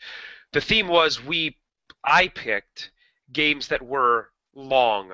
[0.52, 1.56] The theme was we
[2.04, 2.90] I picked
[3.32, 5.12] games that were long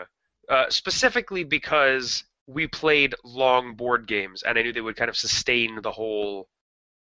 [0.48, 5.16] uh, specifically because we played long board games, and I knew they would kind of
[5.16, 6.48] sustain the whole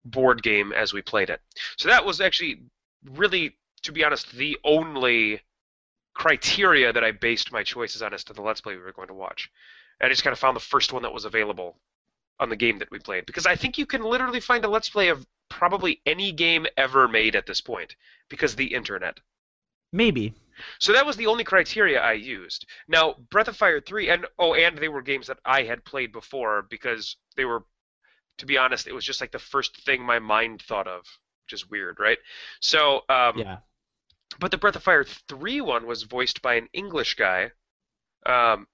[0.06, 1.42] board game as we played it.
[1.78, 2.62] So that was actually
[3.04, 5.42] really, to be honest, the only
[6.14, 9.08] criteria that I based my choices on as to the Let's Play we were going
[9.08, 9.50] to watch.
[10.00, 11.78] And I just kind of found the first one that was available
[12.40, 14.90] on the game that we played because I think you can literally find a Let's
[14.90, 17.96] Play of probably any game ever made at this point
[18.30, 19.20] because the internet.
[19.94, 20.34] Maybe.
[20.80, 22.66] So that was the only criteria I used.
[22.88, 26.12] Now, Breath of Fire 3 and oh and they were games that I had played
[26.12, 27.64] before because they were
[28.38, 31.02] to be honest, it was just like the first thing my mind thought of,
[31.46, 32.18] which is weird, right?
[32.62, 33.58] So, um, Yeah.
[34.40, 37.52] but the Breath of Fire 3 one was voiced by an English guy.
[38.26, 38.68] Um,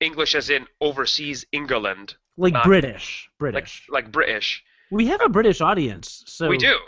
[0.00, 3.28] English as in overseas England, Like Uh, British.
[3.38, 3.86] British.
[3.88, 4.62] like British.
[4.90, 6.78] we have a British audience, so we do.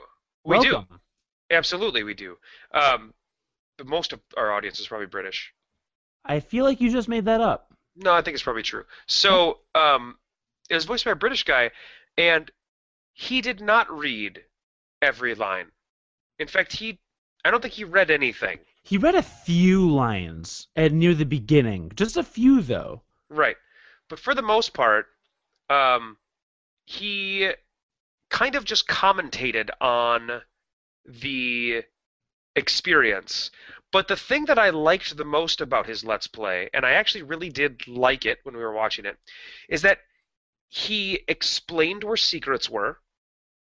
[0.44, 0.84] We do.
[1.50, 2.36] Absolutely, we do.
[2.72, 3.14] Um,
[3.78, 5.52] but most of our audience is probably British.
[6.24, 7.72] I feel like you just made that up.
[7.94, 8.84] No, I think it's probably true.
[9.06, 10.18] So, um,
[10.70, 11.70] it was voiced by a British guy,
[12.18, 12.50] and
[13.12, 14.44] he did not read
[15.00, 15.70] every line.
[16.38, 16.98] In fact, he,
[17.44, 18.58] I don't think he read anything.
[18.82, 23.02] He read a few lines at near the beginning, just a few though.
[23.28, 23.56] Right.
[24.08, 25.06] But for the most part,
[25.68, 26.16] um,
[26.84, 27.50] he
[28.30, 30.42] kind of just commentated on
[31.04, 31.82] the
[32.54, 33.50] experience.
[33.92, 37.22] But the thing that I liked the most about his Let's Play, and I actually
[37.22, 39.16] really did like it when we were watching it,
[39.68, 39.98] is that
[40.68, 43.00] he explained where secrets were,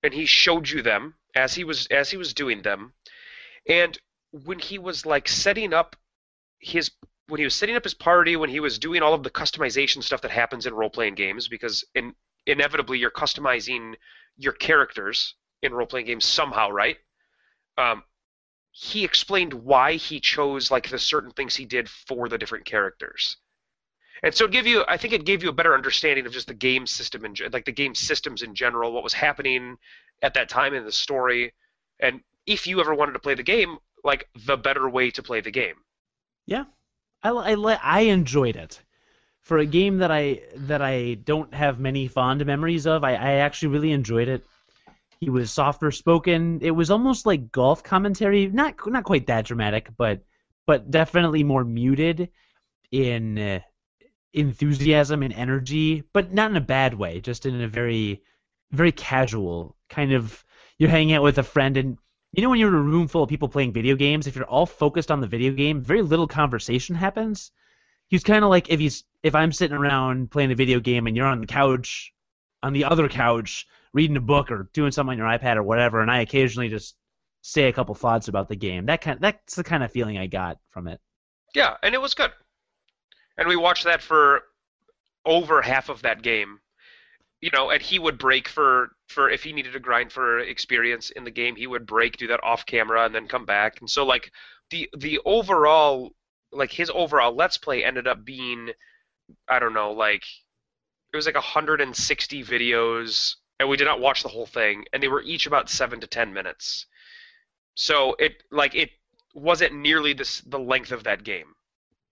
[0.04, 2.94] and he showed you them as he was as he was doing them.
[3.68, 3.98] And
[4.32, 5.96] when he was like setting up
[6.60, 6.92] his
[7.28, 10.04] when he was setting up his party, when he was doing all of the customization
[10.04, 13.96] stuff that happens in role playing games, because in, inevitably you're customizing
[14.38, 16.98] your characters in role playing games somehow, right?
[17.78, 18.04] Um,
[18.72, 23.38] he explained why he chose like the certain things he did for the different characters.
[24.26, 26.48] And so it gave you, I think it gave you a better understanding of just
[26.48, 29.78] the game system and like the game systems in general, what was happening
[30.24, 31.54] at that time in the story,
[32.00, 35.42] and if you ever wanted to play the game, like the better way to play
[35.42, 35.76] the game.
[36.48, 36.66] Yeah,
[37.22, 38.82] I I, I enjoyed it.
[39.44, 43.32] For a game that I that I don't have many fond memories of, I, I
[43.34, 44.44] actually really enjoyed it.
[45.20, 46.62] He was softer spoken.
[46.64, 50.24] It was almost like golf commentary, not not quite that dramatic, but
[50.66, 52.30] but definitely more muted
[52.92, 53.60] in uh,
[54.36, 58.22] enthusiasm and energy, but not in a bad way, just in a very
[58.72, 60.44] very casual kind of
[60.78, 61.98] you're hanging out with a friend and
[62.34, 64.46] you know when you're in a room full of people playing video games, if you're
[64.46, 67.52] all focused on the video game, very little conversation happens.
[68.10, 71.16] He's kind of like if he's if I'm sitting around playing a video game and
[71.16, 72.14] you're on the couch,
[72.62, 76.02] on the other couch, reading a book or doing something on your iPad or whatever,
[76.02, 76.96] and I occasionally just
[77.42, 78.88] say a couple thoughts about the game.
[78.88, 81.00] That kind that's the kind of feeling I got from it.
[81.54, 82.32] Yeah, and it was good.
[83.38, 84.44] And we watched that for
[85.26, 86.60] over half of that game.
[87.42, 91.10] You know, and he would break for for if he needed to grind for experience
[91.12, 93.80] in the game, he would break, do that off camera, and then come back.
[93.82, 94.32] And so like
[94.72, 96.12] the the overall
[96.52, 98.72] like his overall let's play ended up being
[99.48, 100.24] I don't know, like
[101.14, 105.08] it was like 160 videos and we did not watch the whole thing and they
[105.08, 106.88] were each about 7 to 10 minutes.
[107.76, 108.92] So it like it
[109.34, 111.55] wasn't nearly this the length of that game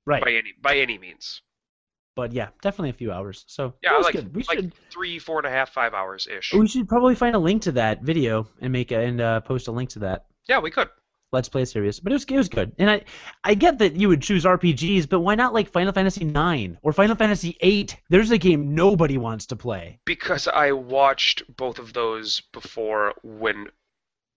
[0.06, 0.24] Right.
[0.24, 1.42] by any by any means.
[2.16, 3.44] But yeah, definitely a few hours.
[3.48, 4.36] So Yeah, like good.
[4.36, 6.54] We like should three, four and a half, five hours ish.
[6.54, 9.68] we should probably find a link to that video and make a, and uh, post
[9.68, 10.26] a link to that.
[10.48, 10.90] Yeah, we could.
[11.32, 13.02] Let's Play series, but it was it was good, and I
[13.44, 16.94] I get that you would choose RPGs, but why not like Final Fantasy IX or
[16.94, 17.90] Final Fantasy VIII?
[18.08, 20.00] There's a game nobody wants to play.
[20.06, 23.66] Because I watched both of those before when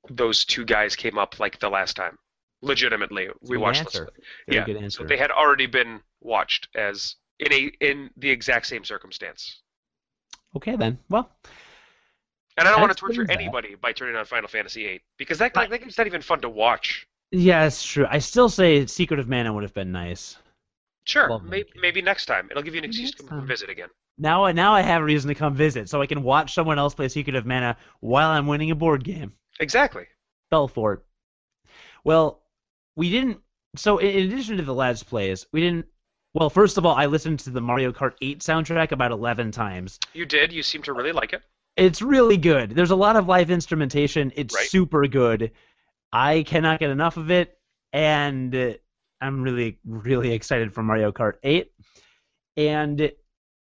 [0.09, 2.17] those two guys came up like the last time.
[2.63, 4.09] Legitimately, we watched answer.
[4.49, 5.03] Very yeah, good answer.
[5.03, 9.63] so they had already been watched as in a in the exact same circumstance.
[10.57, 10.99] Okay then.
[11.11, 11.31] Well,
[12.57, 15.55] And I don't want to torture anybody by turning on Final Fantasy VIII because that
[15.55, 17.07] like, that game's not even fun to watch.
[17.31, 18.07] yeah, it's true.
[18.11, 20.39] I still say Secret of Mana would have been nice.
[21.05, 23.47] Sure, maybe, maybe next time it'll give you an excuse next to come time.
[23.47, 23.89] visit again.
[24.19, 26.79] Now I now I have a reason to come visit, so I can watch someone
[26.79, 29.35] else play Secret of Mana while I'm winning a board game.
[29.61, 30.07] Exactly.
[30.51, 31.01] fell for it.
[32.05, 32.43] Well,
[32.97, 33.39] we didn't.
[33.77, 35.87] So in addition to the Let's Plays, we didn't.
[36.35, 39.99] Well, first of all, I listened to the Mario Kart 8 soundtrack about 11 times.
[40.13, 40.53] You did.
[40.53, 41.43] You seem to really like it.
[41.77, 42.71] It's really good.
[42.71, 44.33] There's a lot of live instrumentation.
[44.35, 44.67] It's Right.
[44.67, 45.53] super good.
[46.13, 47.59] I cannot get enough of it,
[47.93, 48.79] and
[49.21, 51.71] I'm really, really excited for Mario Kart 8.
[52.57, 53.13] And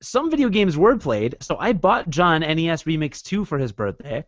[0.02, 4.24] some video games were played, so I bought John NES Remix 2 for his birthday.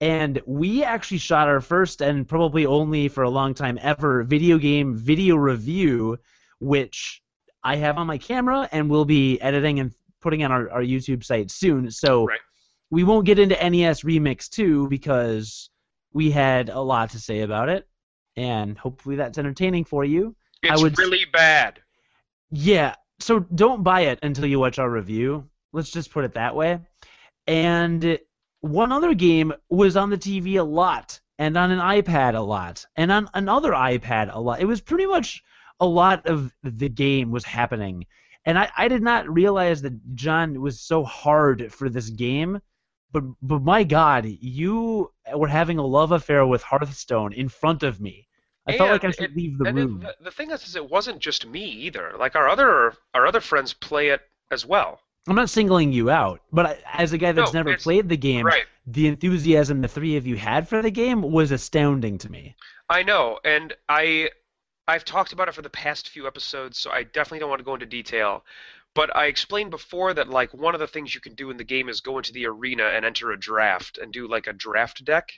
[0.00, 4.56] And we actually shot our first and probably only for a long time ever video
[4.58, 6.18] game video review,
[6.60, 7.20] which
[7.64, 11.24] I have on my camera, and we'll be editing and putting on our, our YouTube
[11.24, 11.90] site soon.
[11.90, 12.40] So Right.
[12.90, 15.70] we won't get into NES Remix 2 because
[16.12, 17.88] we had a lot to say about it,
[18.36, 20.34] and hopefully that's entertaining for you.
[20.62, 21.80] It's would- really bad.
[22.50, 25.48] Yeah, so don't buy it until you watch our review.
[25.72, 26.78] Let's just put it that way.
[27.46, 28.18] And
[28.60, 32.84] one other game was on the TV a lot, and on an iPad a lot,
[32.96, 34.60] and on another iPad a lot.
[34.60, 35.42] It was pretty much
[35.80, 38.06] a lot of the game was happening.
[38.44, 42.60] And I, I did not realize that John was so hard for this game.
[43.12, 48.00] But but my God, you were having a love affair with Hearthstone in front of
[48.00, 48.26] me.
[48.66, 50.00] I felt like I should it- leave the and it- room.
[50.00, 52.12] the, the thing is, is, it wasn't just me either.
[52.18, 55.00] Like our other our other friends play it as well.
[55.28, 58.16] I'm not singling you out, but I, as a guy that's No, never played the
[58.16, 58.64] game, Right.
[58.86, 62.56] the enthusiasm the three of you had for the game was astounding to me.
[62.88, 64.30] I know, and I
[64.86, 67.64] I've talked about it for the past few episodes, so I definitely don't want to
[67.64, 68.44] go into detail.
[68.94, 71.64] But I explained before that like one of the things you can do in the
[71.64, 75.04] game is go into the arena and enter a draft and do like a draft
[75.04, 75.30] deck.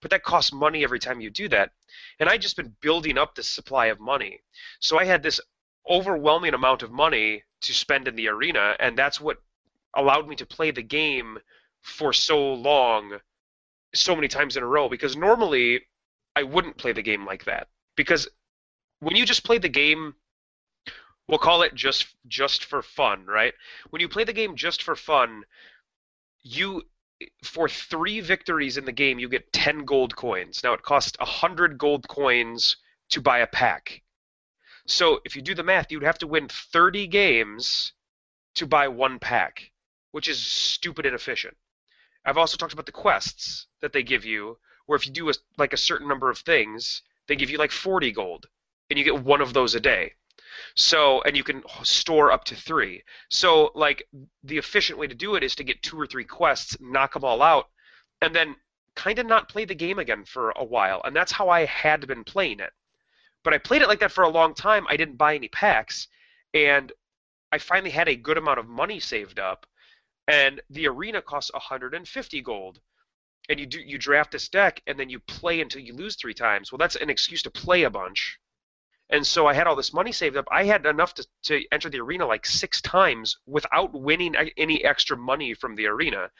[0.00, 1.72] But that costs money every time you do that.
[2.20, 4.40] And I just been building up this supply of money.
[4.78, 5.40] So I had this
[5.90, 9.38] overwhelming amount of money to spend in the arena, and that's what
[9.94, 11.38] allowed me to play the game
[11.80, 13.18] for so long,
[13.94, 14.88] so many times in a row.
[14.88, 15.82] Because normally
[16.34, 18.28] I wouldn't play the game like that because
[19.00, 20.14] when you just play the game,
[21.28, 23.54] we'll call it just just for fun, right?
[23.90, 25.44] When you play the game just for fun,
[26.42, 26.82] you
[27.44, 30.62] for three victories in the game you get 10 gold coins.
[30.64, 32.76] Now it costs 100 gold coins
[33.10, 34.02] to buy a pack.
[34.92, 37.94] So if you do the math, you'd have to win 30 games
[38.56, 39.72] to buy one pack,
[40.10, 41.56] which is stupid inefficient.
[42.26, 45.34] I've also talked about the quests that they give you where if you do a,
[45.56, 48.48] like a certain number of things, they give you like 40 gold,
[48.90, 50.12] and you get one of those a day.
[50.74, 53.02] So, and you can store up to three.
[53.30, 54.06] So, like,
[54.44, 57.24] the efficient way to do it is to get two or three quests, knock them
[57.24, 57.70] all out,
[58.20, 58.56] and then
[58.94, 61.00] kind of not play the game again for a while.
[61.04, 62.72] And that's how I had been playing it.
[63.44, 64.86] But I played it like that for a long time.
[64.88, 66.08] I didn't buy any packs,
[66.54, 66.92] and
[67.50, 69.66] I finally had a good amount of money saved up.
[70.28, 72.80] And the arena costs 150 gold
[73.48, 76.34] and you do you draft this deck and then you play until you lose three
[76.34, 76.70] times.
[76.70, 78.38] Well, that's an excuse to play a bunch.
[79.10, 80.46] And so I had all this money saved up.
[80.50, 85.16] I had enough to, to enter the arena like six times without winning any extra
[85.16, 86.30] money from the arena.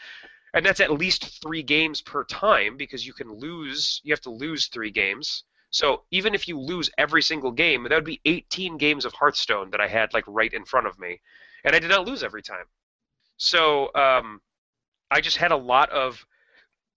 [0.55, 4.31] And that's at least three games per time because you can lose, you have to
[4.31, 5.45] lose three games.
[5.73, 9.71] So even if you lose every single game, that would be 18 games of Hearthstone
[9.71, 11.21] that I had like right in front of me.
[11.65, 12.67] And I did not lose every time.
[13.39, 14.43] So um,
[15.11, 16.25] I just had a lot of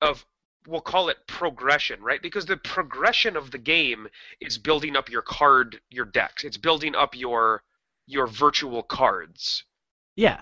[0.02, 0.26] of
[0.68, 2.22] we'll call it progression, right?
[2.22, 4.08] Because the progression of the game
[4.42, 6.44] is building up your card, your decks.
[6.44, 7.64] It's building up your
[8.08, 9.64] your virtual cards.
[10.18, 10.42] Yeah.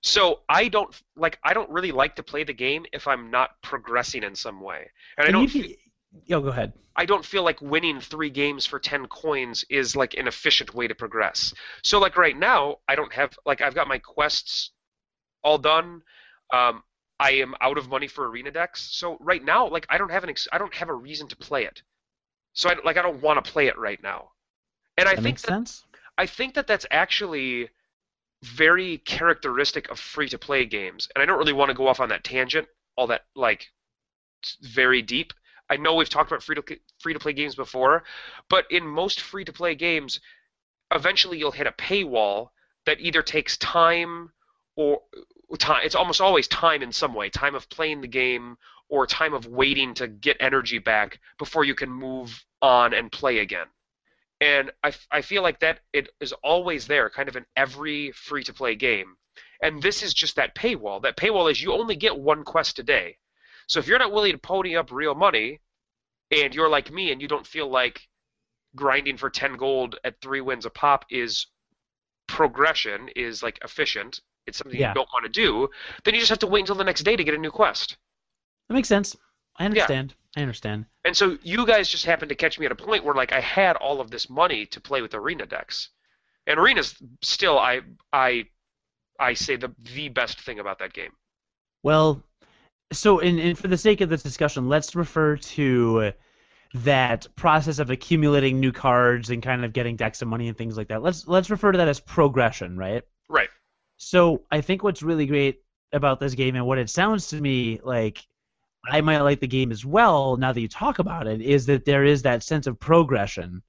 [0.00, 3.60] So I don't like I don't really like to play the game if I'm not
[3.62, 4.90] progressing in some way.
[5.18, 5.74] And I don't you
[6.26, 6.72] Yo, go ahead.
[6.96, 10.86] I don't feel like winning three games for 10 coins is like an efficient way
[10.88, 11.52] to progress.
[11.82, 14.70] So like right now, I don't have like I've got my quests
[15.44, 16.02] all done.
[16.52, 16.84] Um,
[17.20, 18.82] I am out of money for arena decks.
[18.82, 21.36] So right now, like I don't have an ex- I don't have a reason to
[21.36, 21.82] play it.
[22.54, 24.32] So I like I don't want to play it right now.
[24.98, 25.84] And I That think makes that, sense.
[26.18, 27.70] I think that that's actually
[28.42, 31.08] very characteristic of free to play games.
[31.14, 33.72] And I don't really want to go off on that tangent, all that like
[34.62, 35.32] very deep.
[35.70, 36.56] I know we've talked about free
[37.14, 38.04] to play games before,
[38.48, 40.20] but in most free to play games,
[40.92, 42.48] eventually you'll hit a paywall
[42.86, 44.30] that either takes time
[44.76, 45.00] or
[45.58, 45.82] time.
[45.84, 48.56] It's almost always time in some way, time of playing the game
[48.90, 53.38] or time of waiting to get energy back before you can move on and play
[53.38, 53.66] again.
[54.40, 58.52] And I feel like that it is always there, kind of in every free to
[58.52, 59.16] play game.
[59.62, 61.00] And this is just that paywall.
[61.00, 63.16] That paywall is you only get one quest a day.
[63.66, 65.60] So if you're not willing to pony up real money,
[66.30, 68.00] and you're like me and you don't feel like
[68.76, 71.46] grinding for 10 gold at three wins a pop is
[72.26, 74.88] progression, is like efficient, it's something Yeah.
[74.88, 75.68] you don't want to do,
[76.04, 77.96] then you just have to wait until the next day to get a new quest.
[78.68, 79.16] That makes sense.
[79.56, 80.14] I understand.
[80.36, 80.86] I understand.
[81.04, 83.40] And so you guys just happened to catch me at a point where like I
[83.40, 85.90] had all of this money to play with arena decks.
[86.46, 87.82] And arena's still I
[88.12, 88.46] I
[89.20, 91.12] I say the the best thing about that game.
[91.82, 92.22] Well,
[92.92, 96.12] so in, in for the sake of this discussion, let's refer to
[96.74, 100.76] that process of accumulating new cards and kind of getting decks of money and things
[100.76, 101.02] like that.
[101.02, 103.02] Let's let's refer to that as progression, right?
[103.28, 103.48] Right.
[103.96, 105.62] So I think what's really great
[105.92, 108.26] about this game and what it sounds to me like
[108.90, 111.84] I might like the game as well now that you talk about it is that
[111.84, 113.62] there is that sense of progression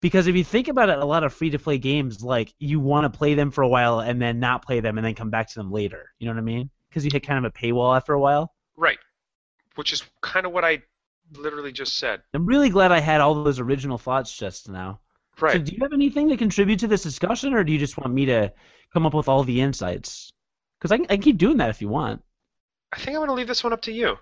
[0.00, 2.78] Because if you think about it, a lot of free to play games, like you
[2.80, 5.30] want to play them for a while and then not play them and then come
[5.30, 6.12] back to them later.
[6.20, 6.70] You know what I mean?
[6.88, 8.53] Because you hit kind of a paywall after a while.
[8.76, 8.98] Right.
[9.76, 10.82] Which is kind of what I
[11.32, 12.22] literally just said.
[12.32, 15.00] I'm really glad I had all those original thoughts just now.
[15.38, 15.64] So, Right.
[15.64, 18.26] do you have anything to contribute to this discussion, or do you just want me
[18.26, 18.52] to
[18.92, 20.32] come up with all the insights?
[20.78, 22.22] Because I, can- I can keep doing that if you want.
[22.92, 24.16] I think I'm going to leave this one up to you.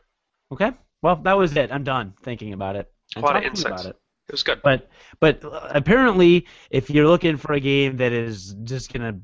[0.50, 0.72] Okay.
[1.03, 1.70] Well, that was it.
[1.72, 2.90] I'm done thinking about it.
[3.14, 3.82] And A lot of insights.
[3.82, 3.96] About it.
[4.28, 4.62] It was good.
[4.62, 4.88] But
[5.20, 9.18] but apparently, if you're looking for a game that is just gonna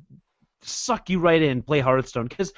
[0.61, 2.53] suck you right in, play Hearthstone because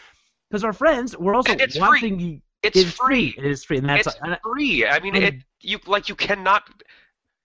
[0.65, 1.81] our friends we're also it's free.
[1.87, 2.41] watching you.
[2.63, 3.35] It's, It's free.
[3.39, 4.87] It is free, and that's It's I- free.
[4.87, 6.65] I mean, it you like you cannot.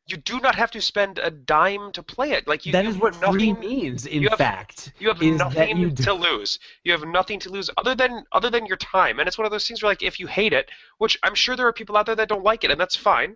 [0.08, 2.48] You do not have to spend a dime to play it.
[2.48, 4.06] Like you, that you is what free means.
[4.06, 6.60] In you have- fact, You have nothing you to lose.
[6.84, 9.20] You have nothing to lose other than other than your time.
[9.20, 11.56] And it's one of those things where like if you hate it, which I'm sure
[11.56, 13.36] there are people out there that don't like it, and that's fine.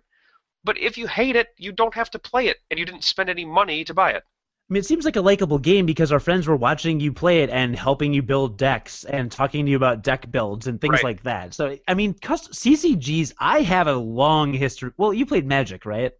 [0.62, 3.30] But if you hate it, you don't have to play it, and you didn't spend
[3.30, 4.22] any money to buy it.
[4.70, 7.42] I mean, it seems like a likable game because our friends were watching you play
[7.42, 10.94] it and helping you build decks and talking to you about deck builds and things
[10.94, 11.04] Right.
[11.04, 11.54] like that.
[11.54, 14.92] So, I mean, cust- CCGs, I have a long history.
[14.96, 16.12] Well, you played Magic, right?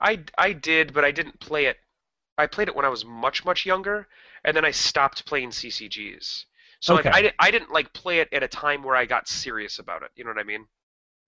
[0.00, 1.78] I I did, but I didn't play it.
[2.38, 4.08] I played it when I was much much younger,
[4.44, 6.46] and then I stopped playing CCGs.
[6.80, 7.10] So like Okay.
[7.12, 10.10] I, I didn't like play it at a time where I got serious about it.
[10.16, 10.66] You know what I mean?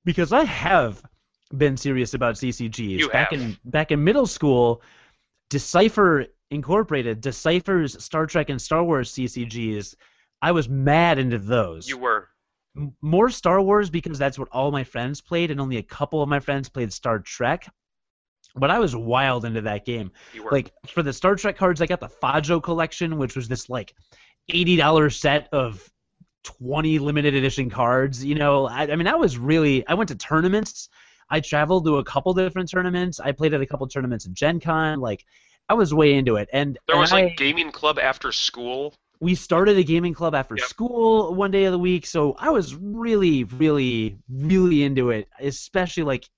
[0.04, 1.02] Because I have
[1.56, 2.98] been serious about CCGs.
[2.98, 3.32] You back have.
[3.32, 4.82] in back in middle school,
[5.50, 9.94] Decipher Incorporated, Decipher's Star Trek and Star Wars CCGs.
[10.42, 11.88] I was mad into those.
[11.88, 12.28] You were.
[12.76, 16.22] M- more Star Wars because that's what all my friends played, and only a couple
[16.22, 17.66] of my friends played Star Trek.
[18.56, 20.12] But I was wild into that game.
[20.32, 20.50] You were.
[20.50, 23.94] Like for the Star Trek cards, I got the Fajo collection, which was this like
[24.48, 25.90] eighty dollar set of
[26.44, 28.24] twenty limited edition cards.
[28.24, 29.86] You know, I, I mean, I was really.
[29.88, 30.88] I went to tournaments.
[31.30, 33.18] I traveled to a couple different tournaments.
[33.18, 35.00] I played at a couple tournaments at Gen Con.
[35.00, 35.24] Like,
[35.68, 36.48] I was way into it.
[36.52, 38.94] And there and was I- like gaming club after school.
[39.20, 40.66] we started a gaming club after Yep.
[40.66, 46.02] school one day of the week so i was really really really into it especially
[46.02, 46.28] like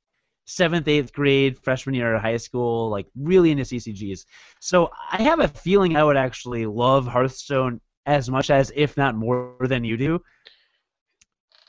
[0.45, 4.27] seventh eighth grade freshman year of high school like really into ccgs
[4.61, 9.17] so i have a feeling i would actually love hearthstone as much as if not
[9.17, 10.21] more than you do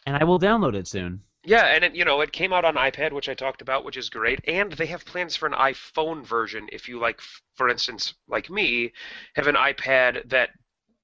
[0.06, 2.76] and i will download it soon Yeah, and it, you know it came out on
[2.76, 4.42] iPad, which I talked about, which is great.
[4.50, 6.68] And they have plans for an iPhone version.
[6.74, 7.22] If you like,
[7.56, 8.92] for instance, like me,
[9.36, 10.50] have an iPad that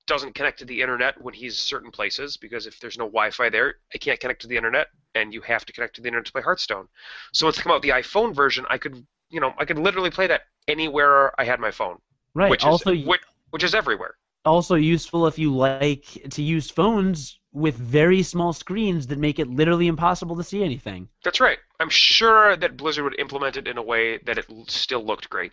[0.06, 3.76] doesn't connect to the internet when he's certain places because if there's no Wi-Fi there,
[3.96, 6.34] I can't connect to the internet, and you have to connect to the internet to
[6.34, 6.89] play Hearthstone.
[7.32, 10.12] So once they come out the iPhone version, I could, you know, I could literally
[10.12, 12.00] play that anywhere I had my phone,
[12.36, 13.22] right which also is which,
[13.52, 14.18] which is everywhere.
[14.44, 19.47] also useful if you like to use phones with very small screens that make it
[19.47, 21.60] literally impossible to see anything That's right.
[21.80, 25.51] I'm sure that Blizzard would implement it in a way that it still looked great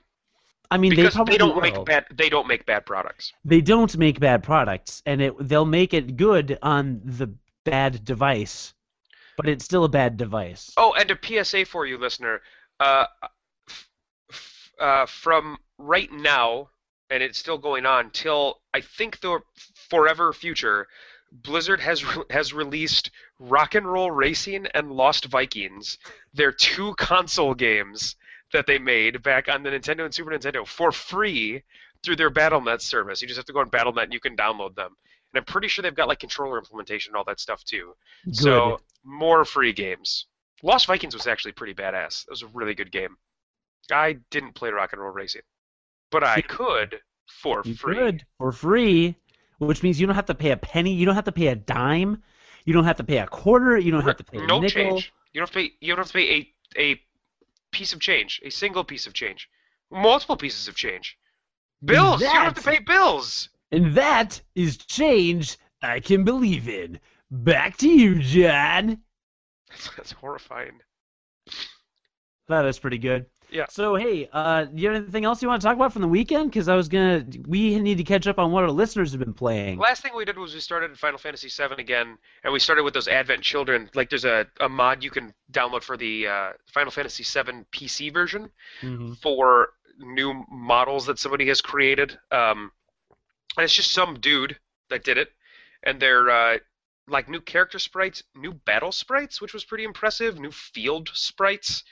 [0.70, 1.62] I mean, because they probably they don't will.
[1.62, 3.32] make bad they don't make bad products.
[3.44, 7.34] They don't make bad products, and it they'll make it good on the
[7.64, 8.72] bad device,
[9.36, 10.72] but it's still a bad device.
[10.76, 12.40] Oh, and a PSA for you, listener.
[12.78, 13.06] Uh,
[13.68, 13.88] f-
[14.30, 16.70] f- uh, from right now,
[17.10, 19.40] and it's still going on till I think the
[19.90, 20.86] forever future,
[21.32, 25.98] Blizzard has re- has released Rock and Roll Racing and Lost Vikings.
[26.34, 28.16] They're two console games
[28.52, 31.62] that they made back on the Nintendo and Super Nintendo for free
[32.02, 33.22] through their BattleNet service.
[33.22, 34.96] You just have to go on BattleNet and you can download them.
[35.32, 37.94] And I'm pretty sure they've got like controller implementation and all that stuff too.
[38.24, 38.36] Good.
[38.36, 40.26] So more free games.
[40.62, 42.24] Lost Vikings was actually pretty badass.
[42.24, 43.16] It was a really good game.
[43.92, 45.42] I didn't play Rock and Roll Racing,
[46.10, 47.94] but I could for you free.
[47.94, 49.16] could for free,
[49.66, 50.92] which means you don't have to pay a penny.
[50.92, 52.22] You don't have to pay a dime.
[52.64, 53.78] You don't have to pay a quarter.
[53.78, 54.68] You don't have to pay a nickel.
[54.68, 55.12] change.
[55.32, 55.72] You don't have to pay.
[55.80, 57.00] You don't have to pay a a
[57.70, 59.48] piece of change, a single piece of change,
[59.90, 61.16] multiple pieces of change.
[61.84, 62.20] Bills.
[62.20, 63.48] You don't have to pay bills.
[63.72, 66.98] And that is change I can believe in.
[67.30, 68.98] Back to you, John.
[69.96, 70.80] That's horrifying.
[72.48, 73.26] That is pretty good.
[73.52, 73.66] Yeah.
[73.68, 76.08] So hey, uh, do you have anything else you want to talk about from the
[76.08, 76.50] weekend?
[76.50, 79.34] Because I was gonna, we need to catch up on what our listeners have been
[79.34, 79.78] playing.
[79.78, 82.84] Last thing we did was we started in Final Fantasy VII again, and we started
[82.84, 83.90] with those Advent Children.
[83.94, 88.12] Like, there's a, a mod you can download for the uh, Final Fantasy VII PC
[88.12, 88.50] version
[88.82, 89.18] Mhm.
[89.20, 92.18] for new models that somebody has created.
[92.30, 92.70] Um,
[93.56, 95.28] and it's just some dude that did it,
[95.82, 96.58] and they're uh,
[97.08, 100.38] like new character sprites, new battle sprites, which was pretty impressive.
[100.38, 101.82] New field sprites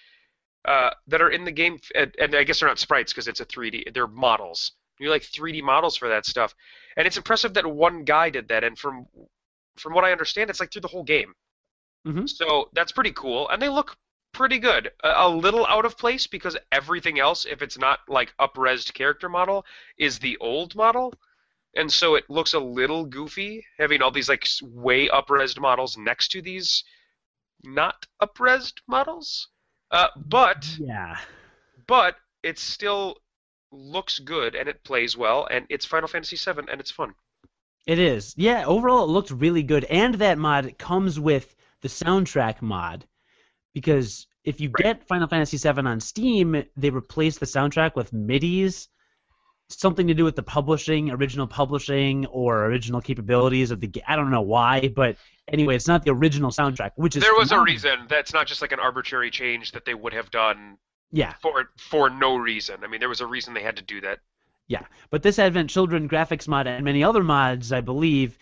[0.69, 3.41] uh, that are in the game, and, and I guess they're not sprites because it's
[3.41, 3.95] a 3D.
[3.95, 4.73] They're models.
[5.01, 6.55] You like 3D models for that stuff,
[6.97, 8.65] and it's impressive that one guy did that.
[8.65, 9.07] And from
[9.79, 11.35] from what I understand, it's like through the whole game.
[12.07, 12.29] Mhm.
[12.29, 13.97] So that's pretty cool, and they look
[14.33, 14.93] pretty good.
[15.03, 19.29] A, a little out of place because everything else, if it's not like up-resed character
[19.29, 19.65] model,
[19.97, 21.15] is the old model,
[21.75, 26.29] and so it looks a little goofy having all these like way up-resed models next
[26.33, 26.85] to these
[27.65, 29.49] not up-resed models.
[29.91, 31.19] Uh, but Yeah.
[31.87, 33.17] but it still
[33.73, 37.15] looks good and it plays well and it's Final Fantasy VII and it's fun.
[37.87, 38.35] It is.
[38.37, 39.85] Yeah, overall it looked really good.
[39.85, 43.07] And that mod comes with the soundtrack mod.
[43.75, 44.85] Because if you Right.
[44.99, 48.89] get Final Fantasy VII on Steam, they replace the soundtrack with MIDIs.
[49.71, 54.05] Something to do with the publishing, original publishing, or original capabilities of the game.
[54.09, 55.17] I don't know why, but
[55.47, 58.07] anyway, it's not the original soundtrack, which is There was a reason.
[58.09, 60.79] That's not just like an arbitrary change that they would have done
[61.11, 62.83] Yeah, for for no reason.
[62.83, 64.21] I mean, there was a reason they had to do that.
[64.69, 68.39] Yeah, but this Advent Children graphics mod and many other mods, I believe,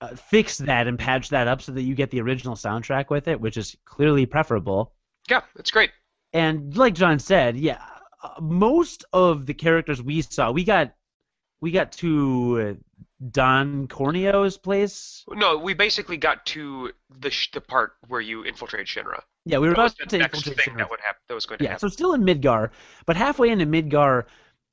[0.00, 3.28] uh, fix that and patch that up so that you get the original soundtrack with
[3.28, 4.92] it, which is clearly preferable.
[5.28, 5.90] Yeah, it's great.
[6.32, 7.82] And like John said, yeah,
[8.40, 10.94] most of the characters we saw, we got,
[11.60, 12.78] we got to
[13.30, 15.24] Don Corneo's place.
[15.30, 19.22] No, we basically got to the sh- the part where you infiltrate Shinra.
[19.44, 20.78] Yeah, we were That about the to next infiltrate thing Shinra.
[20.78, 21.20] that would happen.
[21.28, 21.88] That was going to Yeah, happen.
[21.88, 22.70] so still in Midgar,
[23.06, 24.24] but halfway into Midgar,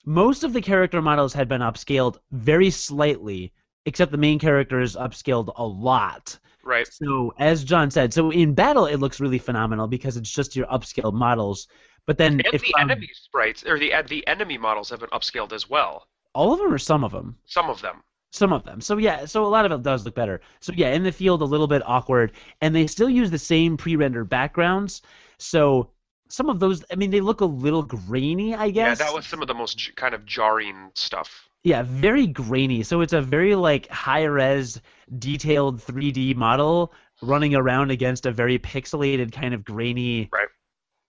[0.06, 3.52] most of the character models had been upscaled very slightly,
[3.86, 6.38] except the main character is upscaled a lot.
[6.64, 6.88] Right.
[6.90, 10.68] So as John said, so in battle it looks really phenomenal because it's just your
[10.68, 11.68] upscaled models.
[12.08, 15.10] But then And if the um, enemy sprites or the the enemy models have been
[15.10, 16.08] upscaled as well.
[16.34, 18.04] all of them or some of them, Some of them.
[18.32, 18.82] some of them.
[18.82, 20.42] So yeah, so a lot of it does look better.
[20.60, 23.78] So yeah, in the field a little bit awkward, and they still use the same
[23.78, 25.02] pre-rendered backgrounds.
[25.40, 25.92] So
[26.30, 29.00] some of those, I mean, they look a little grainy, I guess.
[29.00, 31.50] Yeah, that was some of the most j- kind of jarring stuff.
[31.64, 32.84] Yeah, very grainy.
[32.84, 34.80] So it's a very like high res,
[35.20, 40.47] detailed 3D model running around against a very pixelated kind of grainy Right.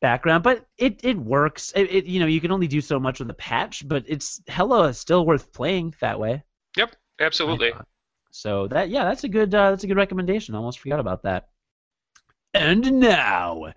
[0.01, 0.45] Background.
[0.45, 1.73] But it it works.
[1.75, 4.41] It, it you know you can only do so much with a patch, but it's
[4.49, 6.43] hella still worth playing that way.
[6.77, 7.73] Yep, absolutely.
[8.31, 10.55] So that yeah, that's a good uh, that's a good recommendation.
[10.55, 11.49] I almost forgot about that.
[12.55, 13.73] And now,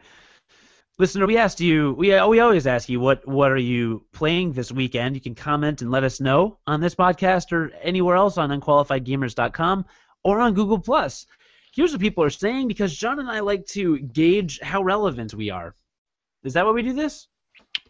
[0.98, 1.94] listener, we asked you.
[1.94, 5.16] We uh, we always ask you what what are you playing this weekend.
[5.16, 9.86] You can comment and let us know on this podcast or anywhere else on unqualifiedgamers.com
[10.24, 11.26] or on Google Plus.
[11.74, 15.50] Here's what people are saying because John and I like to gauge how relevant we
[15.50, 15.74] are.
[16.44, 17.28] Is that why we do this?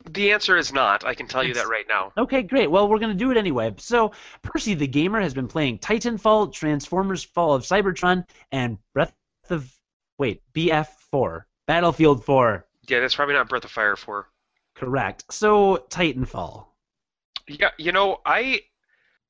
[0.09, 1.05] The answer is not.
[1.05, 2.11] I can tell you that right now.
[2.17, 2.69] Okay, great.
[2.69, 3.73] Well, we're going to do it anyway.
[3.77, 9.13] So, Percy the Gamer has been playing Titanfall, Transformers Fall of Cybertron, and Breath
[9.49, 9.71] of.
[10.17, 11.43] Wait, BF4.
[11.67, 12.65] Battlefield 4.
[12.87, 14.27] Yeah, that's probably not Breath of Fire 4.
[14.75, 15.25] Correct.
[15.31, 16.65] So, Titanfall.
[17.47, 18.61] Yeah, you know, I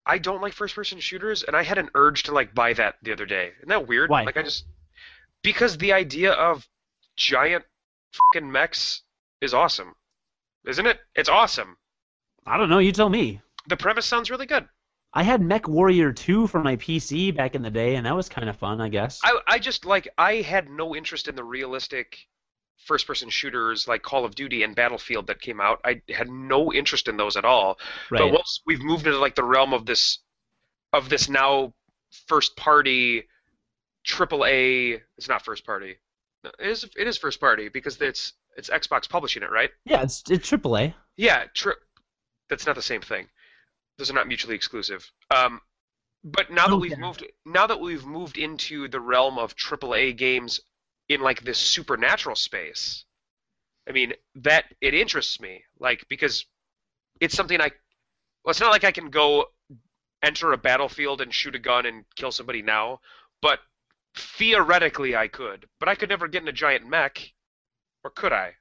[0.06, 2.96] I don't like first person shooters and I had an urge to like buy that
[3.02, 3.52] the other day.
[3.58, 4.10] Isn't that weird?
[4.10, 4.24] Why?
[4.24, 4.66] Like I just
[5.42, 6.68] because the idea of
[7.16, 7.66] giant
[8.14, 9.04] fucking mechs
[9.42, 9.94] is awesome.
[10.68, 11.00] Isn't it?
[11.16, 11.78] It's awesome.
[12.46, 13.42] I don't know, you tell me.
[13.68, 14.68] The premise sounds really good.
[15.14, 18.30] I had Mech Warrior 2 for my PC back in the day, and that was
[18.30, 19.20] kind of fun, I guess.
[19.24, 22.18] I I just like I had no interest in the realistic
[22.86, 25.82] first person shooters like Call of Duty and Battlefield that came out.
[25.84, 27.78] I had no interest in those at all.
[28.10, 28.20] right.
[28.20, 30.20] But once we've moved into like the realm of this
[30.94, 31.74] of this now
[32.28, 33.28] first party
[34.04, 35.98] triple A it's not first party.
[36.44, 39.70] No, It is it is first party because it's it's Xbox publishing it, right?
[39.86, 40.94] yeah, it's, it's AAA.
[41.18, 41.74] Yeah, tri-
[42.50, 43.28] that's not the same thing.
[43.98, 45.10] Those are not mutually exclusive.
[45.36, 45.62] Um,
[46.24, 50.60] but now that we've moved now that we've moved into the realm of AAA games
[51.10, 53.06] in like this supernatural space,
[53.90, 56.46] I mean that it interests me, like because
[57.20, 57.72] it's something I.
[58.44, 59.46] Well, it's not like I can go
[60.24, 63.00] enter a battlefield and shoot a gun and kill somebody now,
[63.42, 63.60] but
[64.16, 65.68] theoretically I could.
[65.80, 67.34] But I could never get in a giant mech,
[68.04, 68.54] or could I?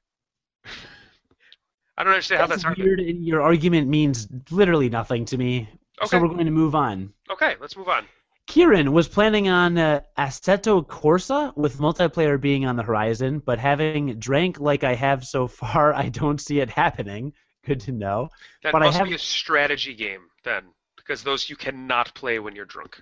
[1.96, 5.68] I don't understand how That's weird, your argument means literally nothing to me.
[6.00, 6.08] Okay.
[6.08, 7.12] So we're going to move on.
[7.30, 8.06] Okay, let's move on.
[8.46, 14.18] Kieran was planning on uh, Assetto Corsa with multiplayer being on the horizon, but having
[14.18, 17.32] drank like I have so far, I don't see it happening.
[17.66, 18.30] Good to know.
[18.62, 20.64] That But I must have- be a strategy game then,
[20.96, 23.00] because those you cannot play when you're drunk.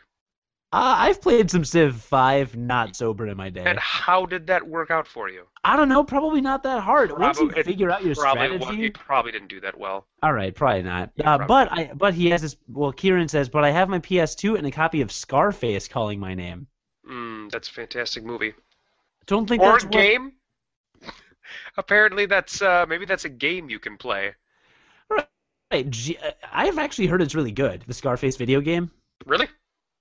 [0.70, 3.64] Uh, I've played some Civ 5 not sober in my day.
[3.64, 5.44] And how did that work out for you?
[5.64, 7.10] I don't know, probably not that hard.
[7.18, 10.06] Once you figure out your Probably, strategy, you probably didn't do that well.
[10.22, 11.10] all right, probably not.
[11.16, 12.56] Yeah, uh, but I, but he has this.
[12.68, 16.34] Well, Kieran says, but I have my PS2 and a copy of Scarface calling my
[16.34, 16.66] name.
[17.10, 18.52] Mm, that's a fantastic movie.
[19.26, 20.32] Don't think Or that's what- game.
[21.78, 24.34] Apparently, that's uh, maybe that's a game you can play.
[25.10, 26.18] Right,
[26.52, 27.84] I've actually heard it's really good.
[27.86, 28.90] The Scarface video game.
[29.26, 29.48] Really?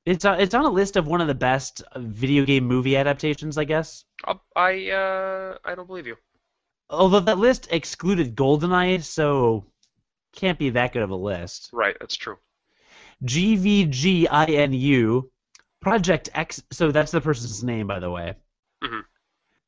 [0.07, 3.57] It's on, it's on a list of one of the best video game movie adaptations,
[3.57, 4.05] I guess.
[4.23, 6.15] I'll, I uh, I don't believe you.
[6.89, 9.65] although that list excluded GoldenEye, so
[10.33, 11.71] can't be that good of a list.
[11.73, 12.37] Right, that's true.
[13.25, 15.23] GVGINU,
[15.81, 16.63] Project X.
[16.71, 18.35] So that's the person's name, by the way.
[18.81, 19.03] Mhm.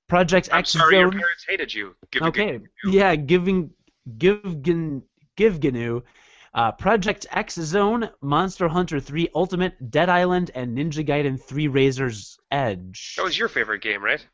[0.08, 1.96] Project I'm X sorry your parents hated you.
[2.12, 2.62] Give Okay.
[2.86, 3.72] Yeah, giving
[4.18, 5.04] give give
[5.38, 6.04] Givgenu,
[6.54, 12.38] uh, Project X Zone, Monster Hunter 3 Ultimate, Dead Island, and Ninja Gaiden 3 Razor's
[12.52, 13.16] Edge.
[13.18, 14.26] That was your favorite game, right?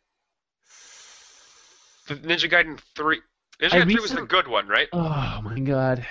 [2.08, 3.20] The Ninja Gaiden 3.
[3.62, 4.88] Ninja Gaiden 3 was the good one, right?
[4.94, 6.06] Oh my god.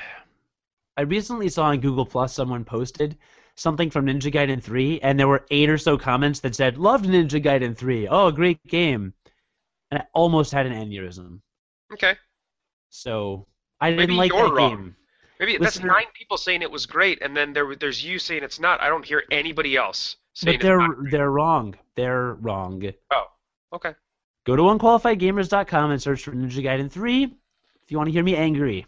[0.97, 3.17] I recently saw on Google Plus someone posted
[3.57, 7.07] something from Ninja Gaiden 3, and there were eight or so comments that said, Loved
[7.07, 8.09] Ninja Gaiden 3.
[8.09, 9.15] Oh, great game.
[9.91, 11.41] And I almost had an aneurysm.
[11.93, 12.15] Okay.
[12.91, 13.47] So
[13.81, 14.71] I didn't like that wrong.
[14.71, 14.97] game.
[15.41, 18.43] Maybe that's Listener- nine people saying it was great, and then there there's you saying
[18.45, 18.81] it's not.
[18.81, 21.75] I don't hear anybody else saying But they're they're wrong.
[21.97, 22.83] They're wrong.
[23.11, 23.25] Oh,
[23.73, 23.95] okay.
[24.47, 28.37] Go to unqualifiedgamers.com and search for Ninja Gaiden 3 if you want to hear me
[28.37, 28.87] angry.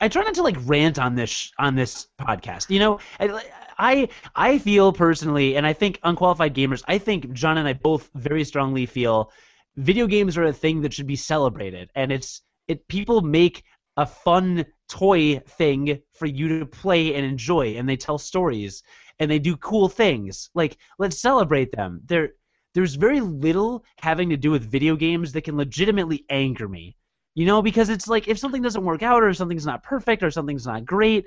[0.00, 2.68] I try not to like rant on this sh- on this podcast.
[2.68, 3.42] You know, I,
[3.78, 6.82] I I feel personally, and I think unqualified gamers.
[6.88, 9.30] I think John and I both very strongly feel
[9.76, 13.62] video games are a thing that should be celebrated, and it's it people make
[13.96, 18.82] a fun toy thing for you to play and enjoy, and they tell stories
[19.18, 20.50] and they do cool things.
[20.54, 22.00] Like let's celebrate them.
[22.04, 22.30] There
[22.74, 26.96] there's very little having to do with video games that can legitimately anger me.
[27.34, 30.30] You know, because it's like if something doesn't work out or something's not perfect or
[30.30, 31.26] something's not great,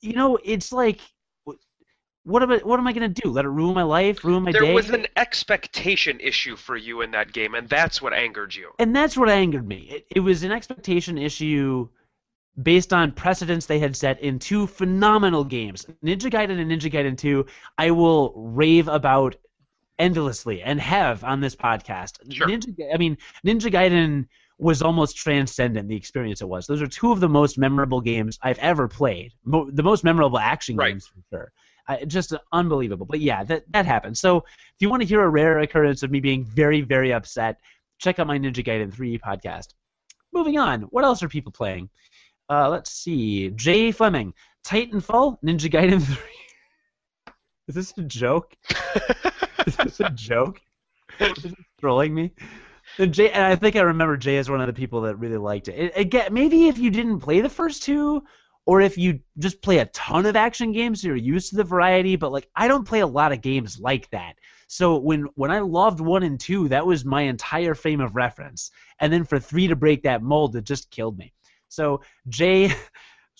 [0.00, 1.00] you know, it's like
[2.24, 3.30] what am I what am I going to do?
[3.30, 4.66] Let it ruin my life, ruin my There day?
[4.68, 8.70] There was an expectation issue for you in that game, and that's what angered you.
[8.78, 9.88] and that's what angered me.
[9.90, 11.88] It, it was an expectation issue
[12.62, 17.16] based on precedents they had set in two phenomenal games, Ninja Gaiden and Ninja Gaiden
[17.16, 17.46] 2.
[17.78, 19.36] I will rave about
[19.98, 22.18] endlessly and have on this podcast.
[22.32, 22.46] Sure.
[22.46, 23.16] Ninja, I mean,
[23.46, 24.26] Ninja Gaiden
[24.58, 25.88] was almost transcendent.
[25.88, 26.66] The experience it was.
[26.66, 29.32] Those are two of the most memorable games I've ever played.
[29.44, 30.90] Mo- the most memorable action Right.
[30.92, 31.52] games for sure.
[31.92, 33.06] I, just unbelievable.
[33.06, 34.18] But yeah, that that happened.
[34.18, 37.58] So if you want to hear a rare occurrence of me being very very upset,
[37.98, 39.68] check out my Ninja Gaiden 3 podcast.
[40.32, 41.88] Moving on, what else are people playing?
[42.48, 43.50] Uh, let's see.
[43.50, 44.34] Jay Fleming,
[44.66, 46.16] Titanfall, Ninja Gaiden 3.
[47.68, 48.54] Is this a joke?
[49.66, 50.60] Is this a joke?
[51.20, 52.32] Is trolling me?
[52.98, 55.36] And Jay, and I think I remember Jay as one of the people that really
[55.36, 55.78] liked it.
[55.78, 55.92] it.
[55.96, 58.24] Again, maybe if you didn't play the first two,
[58.64, 62.16] or if you just play a ton of action games, you're used to the variety.
[62.16, 64.34] But like, I don't play a lot of games like that.
[64.68, 68.70] So when when I loved one and two, that was my entire frame of reference.
[69.00, 71.32] And then for three to break that mold, it just killed me.
[71.68, 72.78] So Jay has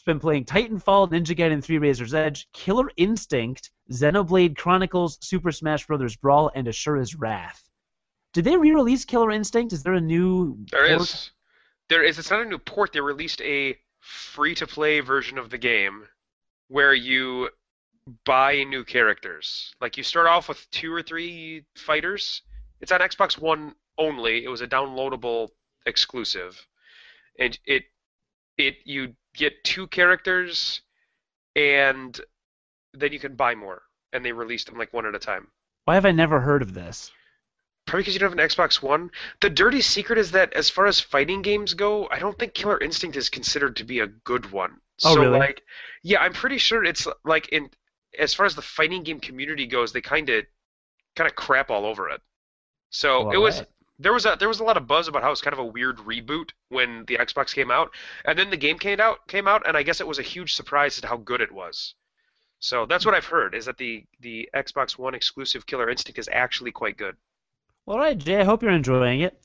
[0.04, 6.16] been playing Titanfall, Ninja Gaiden 3 Razor's Edge, Killer Instinct, Xenoblade Chronicles, Super Smash Bros.
[6.16, 7.62] Brawl, and Asura's Wrath.
[8.32, 9.72] Did they re-release Killer Instinct?
[9.72, 10.58] Is there a new?
[10.70, 11.00] There port?
[11.02, 11.30] is.
[11.88, 12.18] There is.
[12.18, 12.92] It's not a new port.
[12.92, 16.06] They released a free-to-play version of the game
[16.68, 17.48] where you
[18.24, 19.74] buy new characters.
[19.80, 22.42] Like you start off with two or three fighters.
[22.80, 24.44] It's on Xbox One only.
[24.44, 25.50] It was a downloadable
[25.86, 26.66] exclusive,
[27.38, 27.84] and it
[28.58, 30.82] it you get two characters,
[31.54, 32.20] and
[32.92, 33.82] then you can buy more.
[34.12, 35.48] And they released them like one at a time.
[35.84, 37.12] Why have I never heard of this?
[37.86, 39.10] Probably because you don't have an Xbox One.
[39.40, 42.80] The dirty secret is that as far as fighting games go, I don't think Killer
[42.80, 44.80] Instinct is considered to be a good one.
[45.04, 45.38] Oh, so really?
[45.38, 45.62] like
[46.02, 47.70] yeah, I'm pretty sure it's like in
[48.18, 50.44] as far as the fighting game community goes, they kind of
[51.16, 52.20] kind of crap all over it.
[52.90, 53.68] So oh, Well, it was alright.
[53.98, 55.64] there was a there was a lot of buzz about how it's kind of a
[55.64, 57.90] weird reboot when the Xbox came out,
[58.24, 60.54] and then the game came out came out, and I guess it was a huge
[60.54, 61.94] surprise at how good it was.
[62.60, 66.28] So that's what I've heard is that the the Xbox One exclusive Killer Instinct is
[66.30, 67.16] actually quite good.
[67.86, 68.40] All right, Jay.
[68.40, 69.40] I hope you're enjoying it.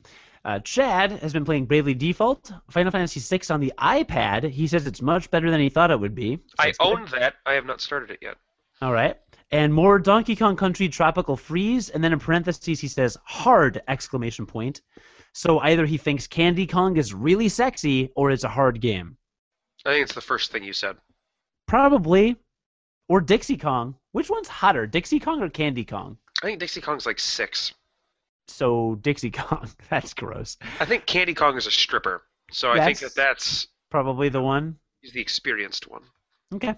[0.46, 4.50] Uh, Chad has been playing Bravely Default, Final Fantasy VI on the iPad.
[4.50, 6.38] He says it's much better than he thought it would be.
[6.48, 6.88] So I that's good.
[6.88, 7.34] own that.
[7.46, 8.36] I have not started it yet.
[8.82, 9.18] All right.
[9.52, 14.46] And more Donkey Kong Country Tropical Freeze, and then in parentheses he says hard exclamation
[14.46, 14.82] point.
[15.34, 19.18] So either he thinks Candy Kong is really sexy or it's a hard game.
[19.86, 20.98] I think it's the first thing you said.
[21.68, 22.38] Probably.
[23.10, 23.96] Or Dixie Kong.
[24.12, 26.18] Which one's hotter, Dixie Kong or Candy Kong?
[26.42, 27.74] I think Dixie Kong's like six.
[28.48, 29.70] So Dixie Kong.
[29.90, 30.58] That's gross.
[30.80, 32.24] I think Candy Kong is a stripper.
[32.52, 34.78] So I think that that's Probably the one.
[35.02, 36.04] he's the experienced one.
[36.54, 36.76] Okay.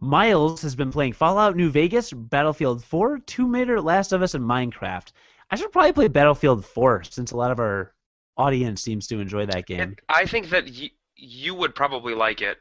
[0.00, 4.44] Miles has been playing Fallout New Vegas, Battlefield 4, Tomb Raider, Last of Us, and
[4.44, 5.12] Minecraft.
[5.50, 7.92] I should probably play Battlefield 4 since a lot of our
[8.36, 9.80] audience seems to enjoy that game.
[9.80, 12.58] And I think that y- you would probably like it.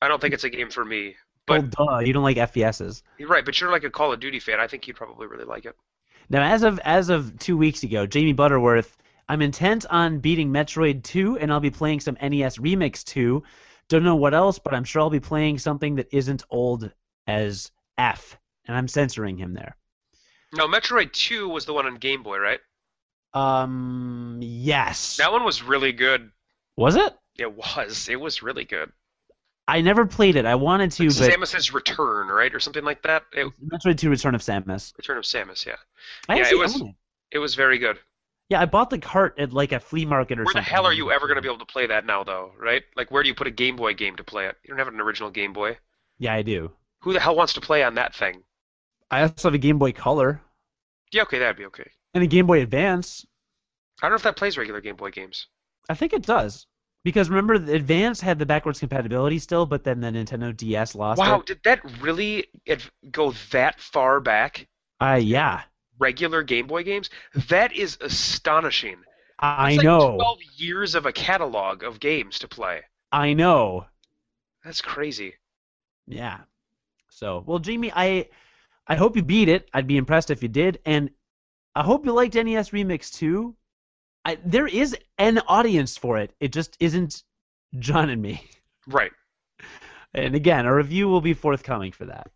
[0.00, 1.16] I don't think it's a game for me.
[1.46, 3.02] But well, duh, you don't like FPSs.
[3.18, 4.58] you're right, but you're like a Call of Duty fan.
[4.58, 5.76] I think you'd probably really like it.
[6.28, 8.96] Now, as of as of two weeks ago, Jamie Butterworth
[9.28, 13.42] I'm intent on beating Metroid 2, and I'll be playing some NES Remix 2.
[13.88, 16.90] Don't know what else, but I'm sure I'll be playing something that isn't old
[17.26, 19.76] as F, and I'm censoring him there.
[20.52, 22.60] No, Metroid 2 was the one on Game Boy, right?
[23.34, 25.16] Um, yes.
[25.16, 26.30] That one was really good.
[26.76, 27.12] Was it?
[27.36, 28.08] It was.
[28.08, 28.92] It was really good.
[29.68, 30.44] I never played it.
[30.46, 33.24] I wanted to, Like but Samus's Return, right, or something like that.
[33.32, 34.96] It, Metroid 2: Return of Samus.
[34.96, 35.74] Return of Samus, yeah.
[36.28, 36.86] I Yeah, it was- it.
[37.32, 37.98] It was very good.
[38.48, 40.54] Yeah, I bought the cart at like a flea market or something.
[40.58, 42.52] Where the hell are you ever going to be able to play that now, though,
[42.56, 42.84] right?
[42.94, 44.56] Like, where do you put a Game Boy game to play it?
[44.62, 45.78] You don't have an original Game Boy.
[46.18, 46.70] Yeah, I do.
[47.00, 48.44] Who the hell wants to play on that thing?
[49.10, 50.40] I also have a Game Boy Color
[51.10, 51.90] Yeah, okay, that'd be okay.
[52.14, 53.26] and a Game Boy Advance.
[54.00, 55.48] I don't know if that plays regular Game Boy games.
[55.88, 56.66] I think it does.
[57.06, 61.20] Because remember, the Advance had the backwards compatibility still, but then the Nintendo DS lost
[61.20, 61.46] Wow, it.
[61.46, 62.46] did that really
[63.12, 64.66] go that far back?
[65.00, 65.62] Uh, yeah.
[66.00, 67.08] Regular Game Boy games?
[67.48, 68.96] That is astonishing.
[69.38, 70.16] I like know.
[70.16, 72.80] 12 years of a catalog of games to play.
[73.12, 73.86] I know.
[74.64, 75.34] That's crazy.
[76.08, 76.38] Yeah.
[77.10, 78.30] So, well, Jamie, I
[78.88, 79.68] I hope you beat it.
[79.72, 81.10] I'd be impressed if you did, and
[81.72, 83.54] I hope you liked NES Remix too.
[84.24, 86.32] I, there is an audience for it.
[86.40, 87.22] It just isn't
[87.78, 88.48] John and me.
[88.86, 89.12] Right.
[90.14, 92.30] And again, a review will be forthcoming for that.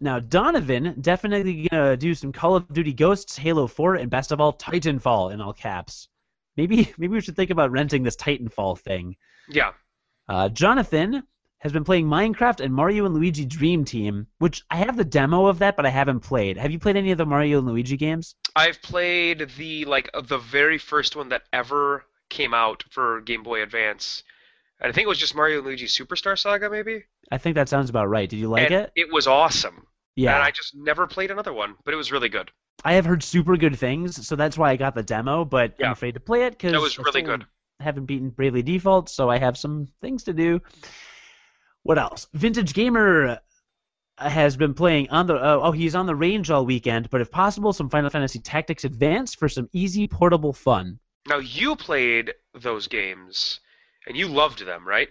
[0.00, 4.40] Now, Donovan definitely gonna do some Call of Duty Ghosts, Halo 4, and best of
[4.40, 6.08] all, Titanfall in all caps.
[6.56, 9.16] Maybe maybe we should think about renting this Titanfall thing.
[9.48, 9.72] Yeah.
[10.28, 11.22] Uh, Jonathan
[11.62, 15.46] has been playing Minecraft and Mario and Luigi Dream Team, which I have the demo
[15.46, 16.56] of that, but I haven't played.
[16.56, 18.34] Have you played any of the Mario and Luigi games?
[18.56, 23.44] I've played the like uh, the very first one that ever came out for Game
[23.44, 24.24] Boy Advance.
[24.80, 27.04] And I think it was just Mario and Luigi Superstar Saga, maybe.
[27.30, 28.28] I think that sounds about right.
[28.28, 28.92] Did you like and it?
[28.96, 29.86] It was awesome.
[30.16, 30.34] Yeah.
[30.34, 32.50] And I just never played another one, but it was really good.
[32.84, 35.86] I have heard super good things, so that's why I got the demo, but Yeah.
[35.86, 37.46] I'm afraid to play it because it was really good.
[37.78, 40.60] haven't beaten Bravely Default, so I have some things to do.
[41.84, 42.28] What else?
[42.32, 43.40] Vintage Gamer
[44.18, 47.30] has been playing on the oh, oh he's on the range all weekend, but if
[47.30, 50.98] possible, some Final Fantasy Tactics Advance for some easy portable fun.
[51.28, 53.60] Now you played those games,
[54.06, 55.08] and you loved them, right?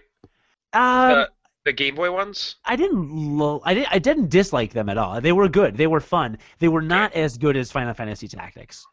[0.72, 1.28] Uh, the,
[1.66, 2.56] the Game Boy ones.
[2.64, 5.20] I didn't lo- I didn't I didn't dislike them at all.
[5.20, 5.76] They were good.
[5.76, 6.38] They were fun.
[6.58, 8.86] They were not as good as Final Fantasy Tactics.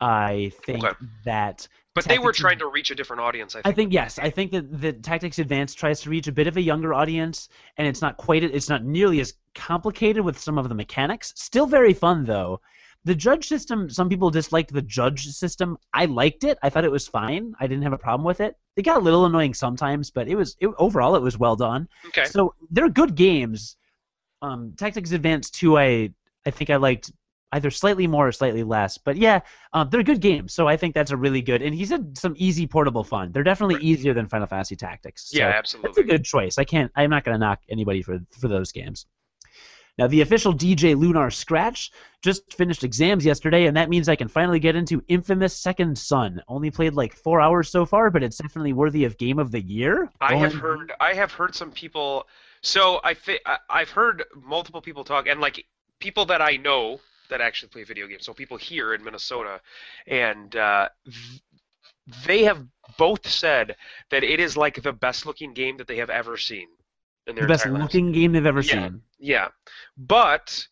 [0.00, 0.96] I think Okay.
[1.24, 3.54] that But they were trying to reach a different audience.
[3.54, 3.66] I think.
[3.66, 4.18] I think yes.
[4.18, 7.50] I think that the Tactics Advance tries to reach a bit of a younger audience,
[7.76, 8.42] and it's not quite.
[8.42, 11.34] It's not nearly as complicated with some of the mechanics.
[11.36, 12.60] Still very fun though.
[13.04, 13.90] The judge system.
[13.90, 15.76] Some people disliked the judge system.
[15.92, 16.56] I liked it.
[16.62, 17.54] I thought it was fine.
[17.60, 18.56] I didn't have a problem with it.
[18.76, 21.88] It got a little annoying sometimes, but it was it, overall it was well done.
[22.06, 22.24] Okay.
[22.24, 23.76] So they're good games.
[24.40, 26.10] Um, Tactics Advance 2, I
[26.46, 27.12] I think I liked
[27.52, 29.40] either slightly more or slightly less, but yeah,
[29.72, 30.54] um, they're good games.
[30.54, 31.62] So I think that's a really good.
[31.62, 33.30] And he said some easy portable fun.
[33.32, 33.84] They're definitely Right.
[33.84, 35.30] easier than Final Fantasy Tactics.
[35.30, 35.88] So yeah, absolutely.
[35.88, 36.58] that's a good choice.
[36.58, 36.90] I can't.
[36.96, 39.06] I'm not going to knock anybody for for those games.
[39.98, 41.90] Now, the official DJ Lunar Scratch
[42.22, 46.40] just finished exams yesterday, and that means I can finally get into Infamous Second Son.
[46.48, 49.60] Only played like four hours so far, but it's definitely worthy of Game of the
[49.60, 50.10] Year.
[50.18, 50.92] I have heard.
[50.98, 52.26] I have heard some people.
[52.62, 55.66] So I thi- I- I've heard multiple people talk, and like
[55.98, 57.00] people that I know
[57.32, 58.24] that actually play video games.
[58.24, 59.60] So people here in Minnesota,
[60.06, 61.42] and uh, th-
[62.26, 62.64] they have
[62.98, 63.76] both said
[64.10, 66.68] that it is like the best looking game that they have ever seen
[67.26, 67.94] in their the best entire lives.
[67.94, 68.88] looking game they've ever Yeah.
[68.88, 69.02] seen.
[69.18, 69.48] Yeah,
[69.96, 70.66] but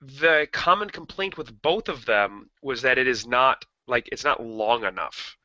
[0.00, 4.42] the common complaint with both of them was that it is not like it's not
[4.42, 5.36] long enough.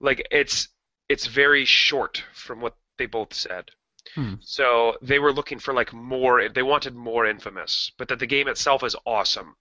[0.00, 0.68] Like it's
[1.08, 3.70] it's very short from what they both said.
[4.14, 4.34] Hmm.
[4.40, 6.48] So they were looking for like more.
[6.48, 9.56] They wanted more infamous, but that the game itself is awesome.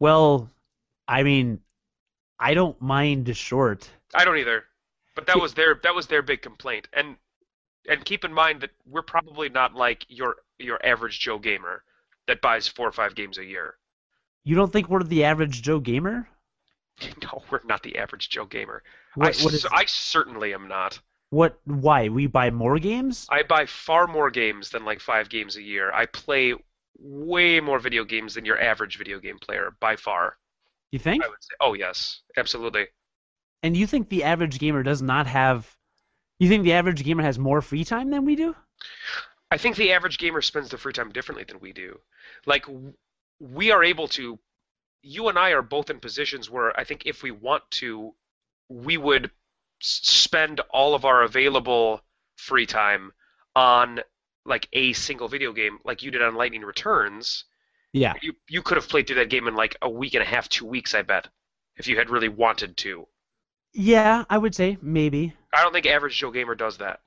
[0.00, 0.50] Well,
[1.08, 1.60] I mean,
[2.38, 3.88] I don't mind short.
[4.14, 4.64] I don't either,
[5.14, 6.88] but that was their that was their big complaint.
[6.92, 7.16] And
[7.88, 11.82] and keep in mind that we're probably not like your your average Joe gamer
[12.26, 13.76] that buys four or five games a year.
[14.44, 16.28] You don't think we're the average Joe gamer?
[17.22, 18.82] No, we're not the average Joe gamer.
[19.16, 21.00] What, I, what is I certainly am not.
[21.30, 21.58] what?
[21.64, 23.26] Why we buy more games?
[23.30, 25.90] I buy far more games than like five games a year.
[25.92, 26.54] I play
[26.98, 30.36] way more video games than your average video game player by far.
[30.90, 31.24] You think?
[31.24, 31.54] I would say.
[31.60, 32.86] Oh yes, absolutely.
[33.62, 35.74] And you think the average gamer does not have?
[36.38, 38.54] You think the average gamer has more free time than we do?
[39.50, 42.00] I think the average gamer spends their free time differently than we do.
[42.46, 42.66] Like
[43.40, 44.38] we are able to.
[45.02, 48.14] You and I are both in positions where I think if we want to,
[48.70, 49.30] we would
[49.80, 52.02] spend all of our available
[52.36, 53.12] free time
[53.54, 54.00] on
[54.44, 57.44] like a single video game, like you did on Lightning Returns.
[57.92, 58.14] Yeah.
[58.22, 60.48] You you could have played through that game in like a week and a half,
[60.48, 61.28] two weeks, I bet,
[61.76, 63.06] if you had really wanted to.
[63.72, 65.34] Yeah, I would say maybe.
[65.52, 67.00] I don't think average Joe gamer does that.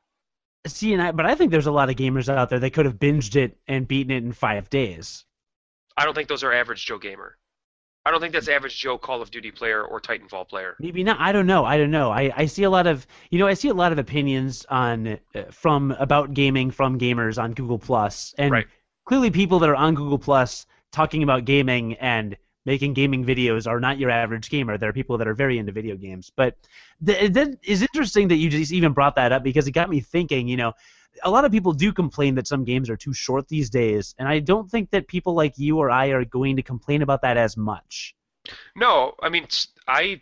[0.65, 2.85] See, and I, but I think there's a lot of gamers out there that could
[2.85, 5.23] have binged it and beaten it in five days.
[5.95, 7.37] I don't think those are average Joe gamer.
[8.07, 10.77] I don't think that's average Joe Call of Duty player or Titanfall player.
[10.79, 11.19] Maybe not.
[11.19, 11.65] I don't know.
[11.65, 12.09] I don't know.
[12.09, 15.19] I, I see a lot of you know I see a lot of opinions on
[15.35, 18.67] uh, from about gaming from gamers on Google Plus, and Right.
[19.03, 23.81] clearly people that are on Google Plus talking about gaming and making gaming videos are
[23.81, 24.77] not your average gamer.
[24.77, 26.31] There are people that are very into video games.
[26.33, 26.55] But
[27.05, 29.99] th- that is interesting that you just even brought that up because it got me
[29.99, 30.47] thinking.
[30.47, 30.73] You know,
[31.23, 34.27] a lot of people do complain that some games are too short these days, and
[34.27, 37.37] I don't think that people like you or I are going to complain about that
[37.37, 38.15] as much.
[38.75, 39.47] No, I mean
[39.87, 40.21] I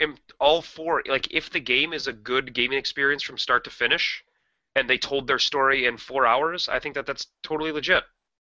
[0.00, 3.70] am all for like if the game is a good gaming experience from start to
[3.70, 4.24] finish,
[4.74, 8.04] and they told their story in four hours, I think that that's totally legit.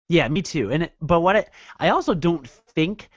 [0.08, 0.70] Yeah, me too.
[0.70, 1.46] And but what I,
[1.78, 3.08] I also don't think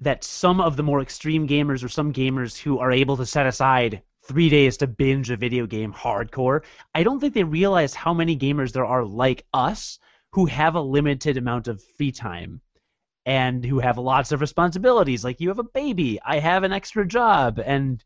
[0.00, 3.46] that some of the more extreme gamers or some gamers who are able to set
[3.46, 6.64] aside three days to binge a video game hardcore,
[6.94, 9.98] I don't think they realize how many gamers there are like us
[10.32, 12.60] who have a limited amount of free time
[13.26, 15.24] and who have lots of responsibilities.
[15.24, 18.02] Like you have a baby, I have an extra job, and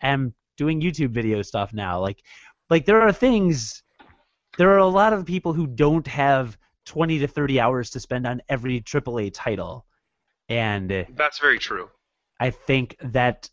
[0.00, 2.00] am doing YouTube video stuff now.
[2.00, 2.22] Like,
[2.68, 3.82] like there are things.
[4.58, 8.26] There are a lot of people who don't have 20 to 30 hours to spend
[8.26, 9.86] on every AAA title.
[10.48, 11.88] And That's very true.
[12.40, 13.48] I think that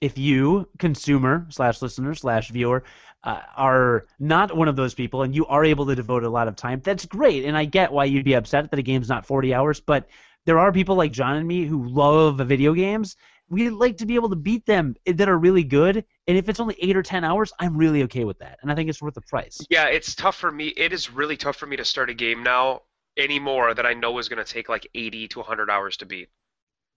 [0.00, 2.84] if you, consumer slash listener slash viewer,
[3.24, 6.48] uh, are not one of those people and you are able to devote a lot
[6.48, 7.44] of time, that's great.
[7.44, 10.08] And I get why you'd be upset that a game's not 40 hours, but
[10.46, 13.16] there are people like John and me who love video games.
[13.50, 16.04] We like to be able to beat them that are really good.
[16.26, 18.58] And if it's only eight or 10 hours, I'm really okay with that.
[18.62, 19.58] And I think it's worth the price.
[19.68, 20.68] Yeah, it's tough for me.
[20.68, 22.82] It is really tough for me to start a game now
[23.16, 26.28] anymore that I know is going to take like 80 to 100 hours to beat.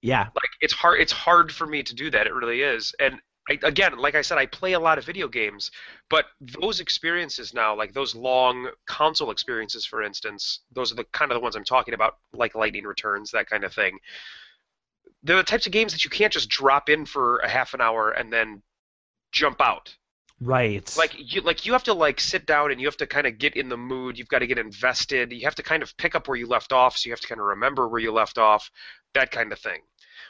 [0.02, 0.24] Yeah.
[0.24, 1.00] Like it's hard.
[1.00, 2.28] It's hard for me to do that.
[2.28, 2.94] It really is.
[3.00, 5.72] And I, again, like I said, I play a lot of video games,
[6.10, 11.32] but those experiences now, like those long console experiences, for instance, those are the kind
[11.32, 13.98] of the ones I'm talking about, like Lightning Returns, that kind of thing.
[15.24, 17.82] They're the types of games that you can't just drop in for a half an
[17.82, 18.62] hour and then
[19.32, 19.96] jump out.
[20.42, 20.92] Right.
[20.98, 23.38] Like you, like you have to like sit down and you have to kind of
[23.38, 24.18] get in the mood.
[24.18, 25.32] You've got to get invested.
[25.32, 27.28] You have to kind of pick up where you left off, so you have to
[27.28, 28.70] kind of remember where you left off,
[29.14, 29.82] that kind of thing.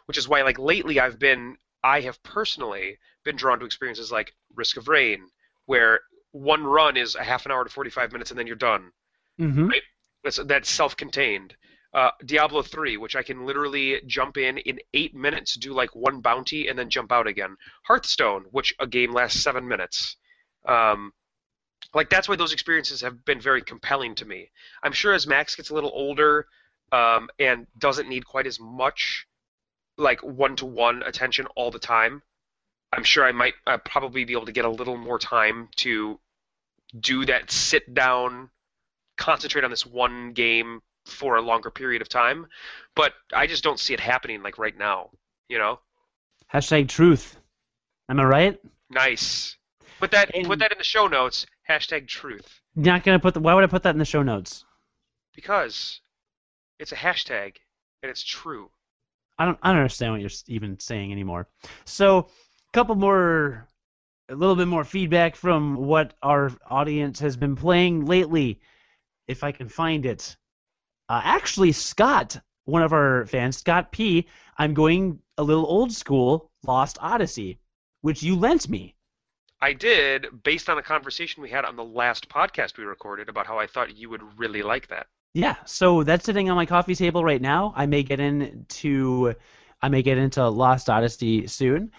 [0.05, 4.35] Which is why, like lately, I've been, I have personally been drawn to experiences like
[4.55, 5.27] Risk of Rain,
[5.65, 6.01] where
[6.31, 8.91] one run is a half an hour to 45 minutes and then you're done.
[9.37, 9.69] hmm
[10.23, 11.55] That's that's self-contained.
[11.93, 16.21] Uh, Diablo 3, which I can literally jump in in eight minutes, do like one
[16.21, 17.57] bounty, and then jump out again.
[17.83, 20.15] Hearthstone, which a game lasts seven minutes.
[20.65, 21.11] Um,
[21.93, 24.51] like that's why those experiences have been very compelling to me.
[24.81, 26.45] I'm sure as Max gets a little older
[26.93, 29.27] um, and doesn't need quite as much
[29.97, 32.21] like one-to-one attention all the time,
[32.93, 36.19] I'm sure I might uh, probably be able to get a little more time to
[36.97, 38.49] do that sit down,
[39.17, 42.47] concentrate on this one game for a longer period of time.
[42.95, 45.09] But I just don't see it happening like right now.
[45.47, 45.79] You know,
[46.53, 47.37] Hashtag truth.
[48.09, 48.59] Am I right?
[48.89, 49.55] nice.
[49.99, 51.45] Put that And- put that in the show notes.
[51.69, 53.33] Hashtag truth Not gonna put.
[53.33, 54.65] The, why would I put that in the show notes?
[55.33, 56.01] because
[56.79, 57.55] it's a hashtag
[58.03, 58.69] and it's true.
[59.37, 59.57] I don't.
[59.63, 61.47] I don't understand what you're even saying anymore.
[61.85, 63.67] So, a couple more,
[64.29, 68.59] a little bit more feedback from what our audience has been playing lately,
[69.27, 70.35] if I can find it.
[71.11, 74.29] Uh, actually, Scott, one of our fans, Scott P.
[74.57, 77.59] I'm going a little old school, Lost Odyssey,
[77.99, 78.95] which you lent me.
[79.59, 83.45] I did based on a conversation we had on the last podcast we recorded about
[83.45, 85.07] how I thought you would really like that.
[85.33, 87.73] Yeah, so that's sitting on my coffee table right now.
[87.75, 89.33] I may get into
[89.81, 91.91] I may get into Lost Odyssey soon.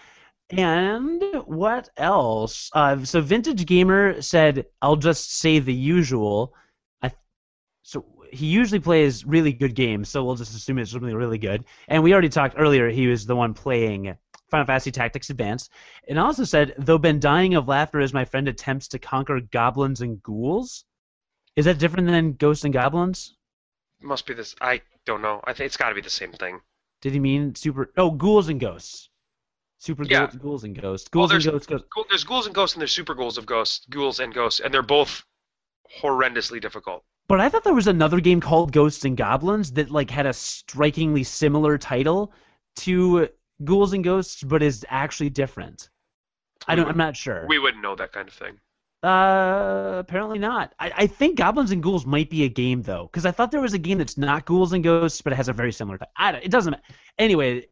[0.49, 2.71] And what else?
[2.73, 6.55] Uh, so Vintage Gamer said, "I'll just say the usual."
[7.03, 7.11] I
[7.83, 11.65] so he usually plays really good games, so we'll just assume it's something really good.
[11.87, 14.17] And we already talked earlier; he was the one playing
[14.49, 15.69] Final Fantasy Tactics Advance.
[16.07, 20.01] And also said, "Though been dying of laughter as my friend attempts to conquer goblins
[20.01, 20.85] and ghouls."
[21.55, 23.35] Is that different than Ghosts and Goblins?
[24.01, 24.55] Must be this.
[24.59, 25.41] I don't know.
[25.43, 26.59] I think it's got to be the same thing.
[27.01, 27.91] Did he mean super?
[27.95, 29.09] Oh, ghouls and ghosts.
[29.77, 30.27] Super Yeah.
[30.27, 31.09] ghouls, ghouls and ghosts.
[31.09, 31.67] Ghouls and ghosts.
[31.67, 31.87] ghosts.
[32.09, 34.81] There's ghouls and ghosts, and there's super ghouls of ghosts, ghouls and ghosts, and they're
[34.81, 35.23] both
[36.01, 37.03] horrendously difficult.
[37.33, 40.33] But I thought there was another game called Ghosts and Goblins that like had a
[40.33, 42.31] strikingly similar title
[42.75, 43.27] to
[43.63, 45.89] Ghouls and Ghosts, but is actually different.
[46.67, 46.87] I don't.
[46.87, 47.47] I'm not sure.
[47.49, 48.59] We wouldn't know that kind of thing.
[49.01, 50.75] Uh, apparently not.
[50.77, 53.61] I, I think Goblins and Ghouls might be a game though, because I thought there
[53.61, 55.97] was a game that's not Ghouls and Ghosts, but it has a very similar.
[56.15, 56.75] I don't, it doesn't.
[57.17, 57.65] Anyway,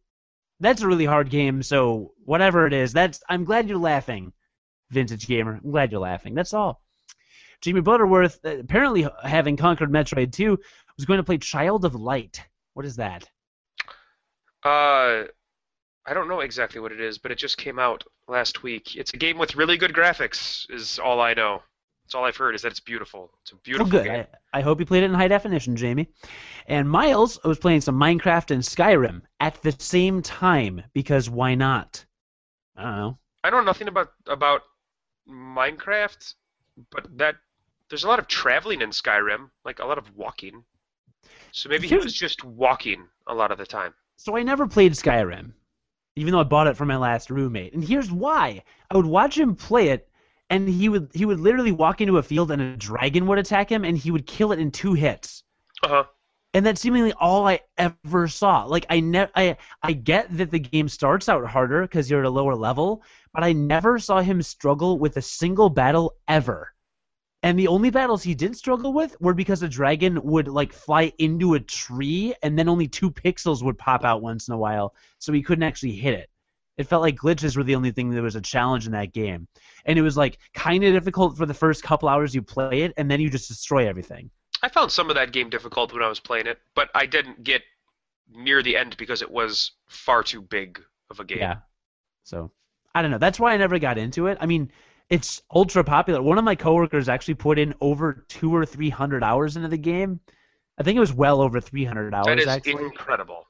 [0.60, 1.62] that's a really hard game.
[1.62, 4.34] So whatever it is, that's I'm glad you're laughing,
[4.90, 5.60] vintage gamer.
[5.64, 6.34] I'm glad you're laughing.
[6.34, 6.81] That's all.
[7.62, 10.58] Jamie Butterworth, uh, apparently having conquered Metroid 2,
[10.98, 12.44] was going to play Child of Light.
[12.74, 13.30] What is that?
[14.64, 15.26] Uh,
[16.06, 18.96] I don't know exactly what it is, but it just came out last week.
[18.96, 21.62] It's a game with really good graphics, is all I know.
[22.04, 23.32] That's all I've heard is that it's beautiful.
[23.44, 24.06] It's a Oh, beautiful good.
[24.06, 24.26] game.
[24.54, 26.10] I, I hope you played it in high definition, Jamie.
[26.68, 32.04] And Miles was playing some Minecraft and Skyrim at the same time because why not?
[32.76, 33.18] I don't know.
[33.44, 34.62] I know nothing about about
[35.30, 36.34] Minecraft,
[36.92, 37.36] but that
[37.92, 40.64] there's a lot of traveling in Skyrim, like a lot of walking.
[41.52, 43.94] So maybe he was just walking a lot of the time.
[44.16, 45.52] So I never played Skyrim,
[46.16, 47.74] even though I bought it from my last roommate.
[47.74, 50.08] And here's why: I would watch him play it,
[50.50, 53.70] and he would he would literally walk into a field and a dragon would attack
[53.70, 55.44] him, and he would kill it in two hits.
[55.84, 56.04] Uh huh.
[56.54, 58.64] And that's seemingly all I ever saw.
[58.64, 62.26] Like I ne- I I get that the game starts out harder because you're at
[62.26, 66.74] a lower level, but I never saw him struggle with a single battle ever.
[67.44, 71.12] And the only battles he did struggle with were because a dragon would like fly
[71.18, 74.94] into a tree and then only two pixels would pop out once in a while,
[75.18, 76.30] so he couldn't actually hit it.
[76.78, 79.48] It felt like glitches were the only thing that was a challenge in that game.
[79.86, 82.94] And it was like kind of difficult for the first couple hours you play it
[82.98, 84.30] and then you just destroy everything.
[84.64, 87.44] I found some of that game difficult when I was playing it, but I didn't
[87.44, 87.64] get
[88.34, 91.40] near the end because it was far too big of a game.
[91.40, 91.58] Yeah.
[92.24, 92.52] So
[92.94, 93.18] I don't know.
[93.18, 94.38] That's why I never got into it.
[94.40, 94.72] I mean,
[95.12, 96.22] it's ultra popular.
[96.22, 99.78] One of my coworkers actually put in over two or three hundred hours into the
[99.78, 100.20] game.
[100.80, 102.86] I think it was well over three hundred hours That is actually.
[102.86, 103.46] incredible.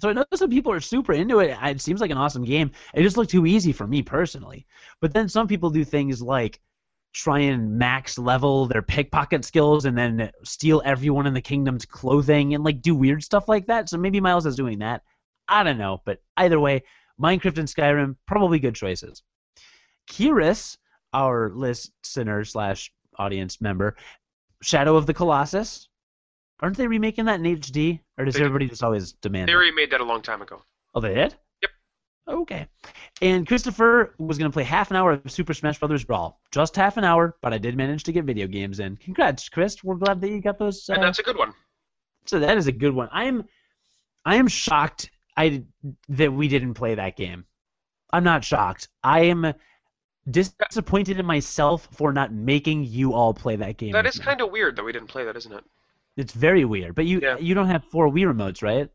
[0.00, 1.56] So I know some people are super into it.
[1.62, 2.72] It seems like an awesome game.
[2.92, 4.66] It just looked too easy for me personally.
[5.00, 6.60] But then some people do things like
[7.12, 12.54] try and max level their pickpocket skills and then steal everyone in the kingdom's clothing
[12.54, 13.88] and like do weird stuff like that.
[13.88, 15.02] So maybe Miles is doing that.
[15.46, 16.02] I don't know.
[16.04, 16.82] But either way,
[17.22, 19.22] Minecraft and Skyrim probably good choices.
[20.08, 20.76] Kiris,
[21.12, 23.96] our listener slash audience member,
[24.62, 25.88] Shadow of the Colossus.
[26.60, 28.46] Aren't they remaking that in HD, or does They did.
[28.46, 29.48] everybody just always demand?
[29.48, 29.56] They it?
[29.56, 30.62] already made that a long time ago.
[30.94, 31.34] Oh, they did?
[31.62, 31.70] Yep.
[32.28, 32.66] Okay.
[33.20, 36.04] And Christopher was going to play half an hour of Super Smash Bros.
[36.04, 36.40] Brawl.
[36.52, 38.96] Just half an hour, but I did manage to get video games in.
[38.96, 39.82] Congrats, Chris.
[39.84, 40.88] We're glad that you got those.
[40.88, 41.52] Uh, And that's a good one.
[42.26, 43.08] so that is a good one.
[43.12, 43.44] I am,
[44.24, 45.64] I am shocked I
[46.10, 47.44] that we didn't play that game.
[48.12, 48.88] I'm not shocked.
[49.02, 49.52] I am
[50.30, 53.92] disappointed in myself for not making you all play that game.
[53.92, 55.64] That is kind of weird that we didn't play that, isn't it?
[56.16, 56.94] It's very weird.
[56.94, 57.36] But you Yeah.
[57.38, 58.88] you don't have four Wii remotes, right?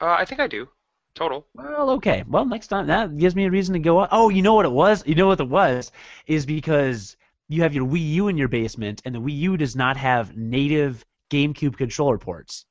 [0.00, 0.68] Uh, I think I do.
[1.14, 1.46] Total.
[1.54, 2.24] Well, okay.
[2.26, 4.08] Well, next time that gives me a reason to go up.
[4.12, 5.06] Oh, you know what it was?
[5.06, 5.92] You know what it was?
[6.26, 7.16] Is because
[7.48, 10.36] you have your Wii U in your basement, and the Wii U does not have
[10.36, 12.66] native GameCube controller ports.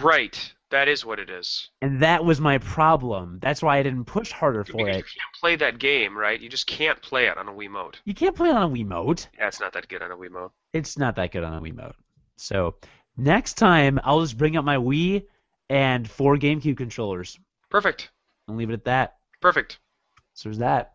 [0.00, 0.52] Right.
[0.70, 1.70] That is what it is.
[1.80, 3.38] And that was my problem.
[3.40, 4.96] That's why I didn't push harder for Because it.
[4.96, 6.40] you can't play that game, right?
[6.40, 7.96] You just can't play it on a Wiimote.
[8.04, 9.28] You can't play it on a Wiimote.
[9.38, 10.50] Yeah, it's not that good on a Wiimote.
[10.72, 11.94] It's not that good on a Wiimote.
[12.36, 12.74] So
[13.16, 15.22] next time I'll just bring up my Wii
[15.70, 17.38] and four GameCube controllers
[17.70, 18.10] Perfect.
[18.48, 19.16] and leave it at that.
[19.40, 19.78] Perfect.
[20.34, 20.94] So there's that.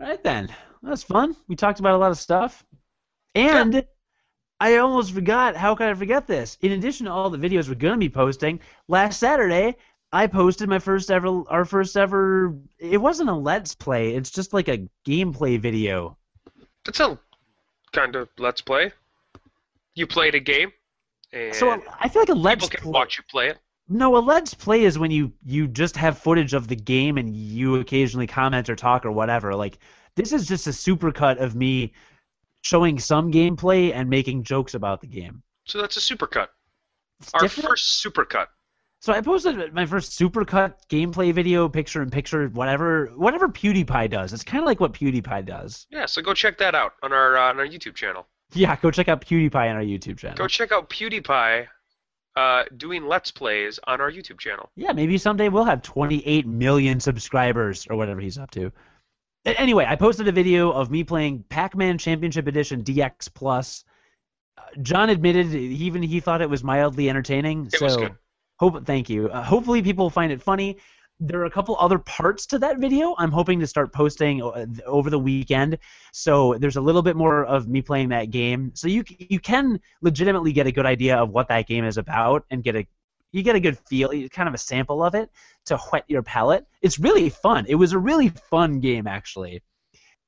[0.00, 0.48] All right then.
[0.82, 1.34] That's fun.
[1.48, 2.64] We talked about a lot of stuff.
[3.34, 3.84] And
[4.58, 5.56] I almost forgot.
[5.56, 6.56] How could I forget this?
[6.62, 9.76] In addition to all the videos we're gonna be posting, last Saturday
[10.12, 14.54] I posted my first ever our first ever it wasn't a let's play, it's just
[14.54, 16.16] like a gameplay video.
[16.84, 17.18] That's a
[17.92, 18.92] kind of let's play.
[19.94, 20.72] You played a game,
[21.32, 23.58] and So I feel like a let's people can play, watch you play it.
[23.88, 27.36] No, a let's play is when you you just have footage of the game and
[27.36, 29.54] you occasionally comment or talk or whatever.
[29.54, 29.78] Like
[30.14, 31.92] this is just a supercut of me
[32.66, 35.42] showing some gameplay and making jokes about the game.
[35.64, 36.48] So that's a supercut.
[37.20, 37.68] It's Our different.
[37.70, 38.46] first supercut.
[39.00, 44.32] So I posted my first supercut gameplay video, picture in picture, whatever whatever PewDiePie does.
[44.32, 45.86] It's kind of like what PewDiePie does.
[45.90, 48.26] Yeah, so go check that out on our uh, on our YouTube channel.
[48.52, 50.36] Yeah, go check out PewDiePie on our YouTube channel.
[50.36, 51.66] Go check out PewDiePie
[52.36, 54.70] uh, doing let's plays on our YouTube channel.
[54.76, 58.72] Yeah, maybe someday we'll have 28 million subscribers or whatever he's up to.
[59.46, 63.84] Anyway, I posted a video of me playing Pac-Man Championship Edition DX Plus.
[64.58, 67.66] Uh, John admitted even he thought it was mildly entertaining.
[67.66, 68.14] It so was good.
[68.58, 69.28] hope thank you.
[69.28, 70.78] Uh, hopefully people will find it funny.
[71.20, 73.14] There are a couple other parts to that video.
[73.18, 75.78] I'm hoping to start posting uh, over the weekend.
[76.12, 78.72] So there's a little bit more of me playing that game.
[78.74, 82.44] So you you can legitimately get a good idea of what that game is about
[82.50, 82.86] and get a
[83.32, 85.30] you get a good feel, kind of a sample of it
[85.66, 86.66] to whet your palate.
[86.82, 87.66] It's really fun.
[87.68, 89.62] It was a really fun game actually,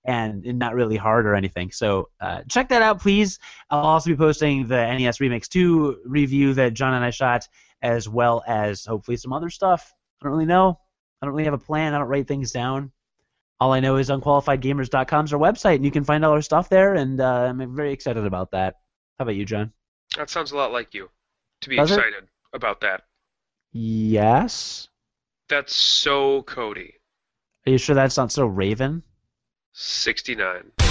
[0.05, 1.71] and not really hard or anything.
[1.71, 3.39] So uh, check that out, please.
[3.71, 7.49] I'll also be posting the NES Remix 2 review that John and I shot,
[7.83, 9.93] as well as hopefully some other stuff.
[10.21, 10.79] I don't really know.
[11.21, 11.95] I don't really have a plan.
[11.95, 12.93] I don't write things down.
[13.61, 16.69] All I know is unqualifiedgamers.com is our website, and you can find all our stuff
[16.69, 16.95] there.
[16.95, 18.77] And uh, I'm very excited about that.
[19.19, 19.73] How about you, John?
[20.17, 21.11] That sounds a lot like you.
[21.63, 22.15] To be Does excited.
[22.23, 22.29] It?
[22.53, 23.03] about that?
[23.73, 24.89] Yes.
[25.49, 26.95] That's so Cody.
[27.67, 29.03] Are you sure that's not so Raven?
[29.73, 30.88] 69.